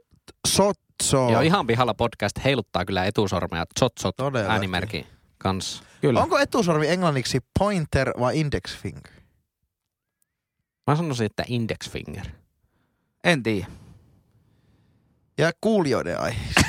[0.48, 1.30] sotso.
[1.32, 4.52] Joo, ihan pihalla podcast heiluttaa kyllä etusormea Zotzot Todellakin.
[4.52, 5.08] äänimerkin
[5.38, 5.84] kanssa.
[6.02, 6.22] Kyllä.
[6.22, 9.14] Onko etusormi englanniksi pointer vai index finger?
[10.88, 12.26] Mä sanoisin, että index finger.
[13.24, 13.68] En tiedä.
[15.38, 16.62] Ja kuulijoiden aiheista.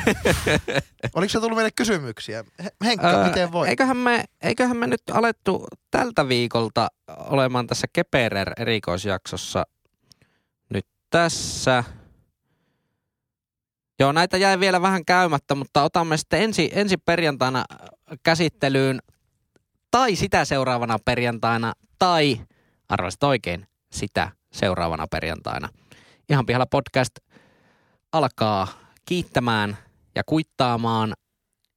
[1.15, 2.45] Oliko se tullut meille kysymyksiä?
[2.65, 3.69] He- Henkka, Öö, miten voi?
[3.69, 6.89] Eiköhän me, eiköhän me nyt alettu tältä viikolta
[7.19, 9.65] olemaan tässä Keperer erikoisjaksossa
[10.71, 11.85] nyt tässä.
[14.01, 17.65] Joo, näitä jäi vielä vähän käymättä, mutta otamme sitten ensi, ensi perjantaina
[18.23, 18.99] käsittelyyn
[19.91, 22.41] tai sitä seuraavana perjantaina tai,
[22.89, 25.69] arvasit oikein, sitä seuraavana perjantaina.
[26.29, 27.11] Ihan pihalla podcast
[28.15, 28.69] alkaa
[29.07, 29.79] kiittämään
[30.15, 31.15] ja kuittaamaan.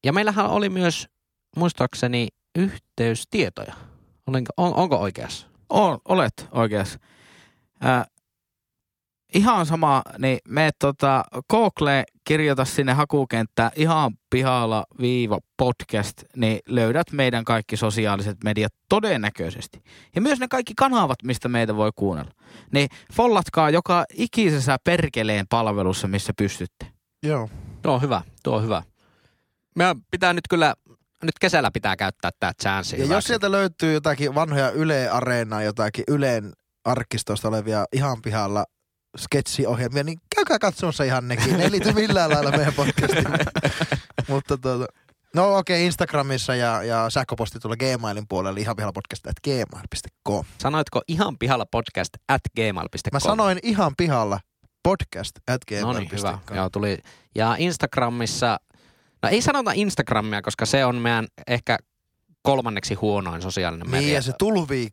[0.06, 1.08] Ja meillähän oli myös
[1.56, 3.74] muistaakseni yhteystietoja.
[4.28, 5.48] Olenko, on, onko oikeassa?
[5.70, 7.00] On, olet oikeassa.
[7.86, 8.06] Äh,
[9.34, 17.12] ihan sama, niin me tota, Google kirjoita sinne hakukenttä ihan pihalla viiva podcast, niin löydät
[17.12, 19.84] meidän kaikki sosiaaliset mediat todennäköisesti.
[20.16, 22.32] Ja myös ne kaikki kanavat, mistä meitä voi kuunnella.
[22.72, 26.88] Niin follatkaa joka ikisessä perkeleen palvelussa, missä pystytte.
[27.24, 27.50] Joo.
[27.82, 28.84] Tuo on hyvä, tuo on hyvä.
[29.76, 30.76] Meidän pitää nyt kyllä,
[31.24, 36.04] nyt kesällä pitää käyttää tämä chanssi Ja jos sieltä löytyy jotakin vanhoja Yle Areenaa, jotakin
[36.08, 36.54] Yleen
[36.86, 38.66] arkistosta olevia ihan pihalla
[39.20, 41.57] sketsiohjelmia, niin käykää katsomassa ihan nekin.
[41.57, 43.26] Ne ei liity millään lailla meidän podcastiin.
[44.28, 44.86] Mutta tuota,
[45.36, 50.45] no okei, okay, Instagramissa ja, ja sähköposti tuolla Gmailin puolella ihan pihalla podcast at gmail.com.
[50.57, 53.13] Sanoitko ihan pihalla podcast at gmail.com?
[53.13, 54.39] Mä sanoin ihan pihalla
[54.84, 56.22] podcast at No niin, hyvä.
[56.22, 56.57] gmail.com.
[56.57, 56.97] Joo, tuli.
[57.36, 58.59] Ja Instagramissa,
[59.24, 61.78] no ei sanota Instagramia, koska se on meidän ehkä
[62.41, 64.05] kolmanneksi huonoin sosiaalinen media.
[64.05, 64.89] Niin, ja se tulvii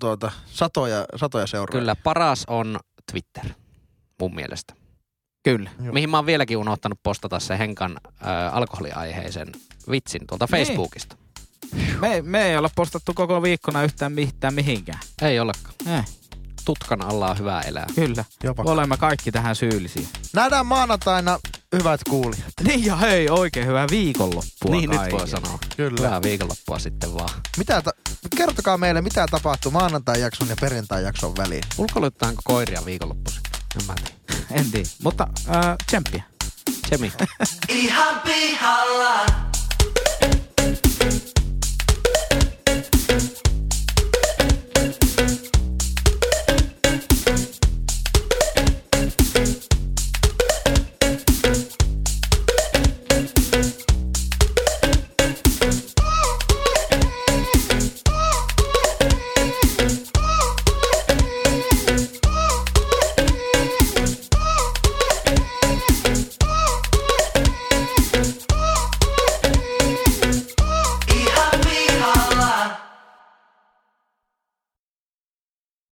[0.00, 1.80] tuota, satoja, satoja seuraajia.
[1.80, 2.80] Kyllä, paras on
[3.12, 3.44] Twitter,
[4.20, 4.74] mun mielestä.
[5.42, 5.70] Kyllä.
[5.84, 5.92] Joo.
[5.92, 9.48] Mihin mä oon vieläkin unohtanut postata se Henkan äh, alkoholiaiheisen
[9.90, 10.66] vitsin tuolta Niin.
[10.66, 11.16] Facebookista.
[12.00, 15.00] Me, me ei olla postattu koko viikkona yhtään mitään mihinkään.
[15.22, 15.74] Ei olekaan.
[15.86, 16.04] Eh,
[16.68, 17.86] Tutkan alla on hyvä elää.
[17.94, 18.24] kyllä.
[18.44, 18.62] Jopa.
[18.66, 20.06] Olemme kaikki tähän syyllisiä.
[20.32, 21.38] Nähdään maanantaina,
[21.78, 22.52] hyvät kuulijat.
[22.64, 25.20] Niin ja hei, oikein hyvää viikonloppua niin nyt kaikille.
[25.20, 25.58] voi sanoa.
[25.76, 26.00] Kyllä.
[26.06, 27.28] Hyvää viikonloppua sitten vaan.
[27.58, 27.90] Mitä ta-
[28.36, 31.62] kertokaa meille, mitä tapahtui maanantai-jakson ja perjantai-jakson väliin.
[31.78, 33.42] Ulkoilutaanko koiria viikonloppuisin?
[33.80, 34.42] En mä tiedä.
[34.60, 36.22] En tiedä, mutta äh, tsemppiä.
[36.88, 37.12] Semi.
[37.68, 39.26] Ihan pihalla.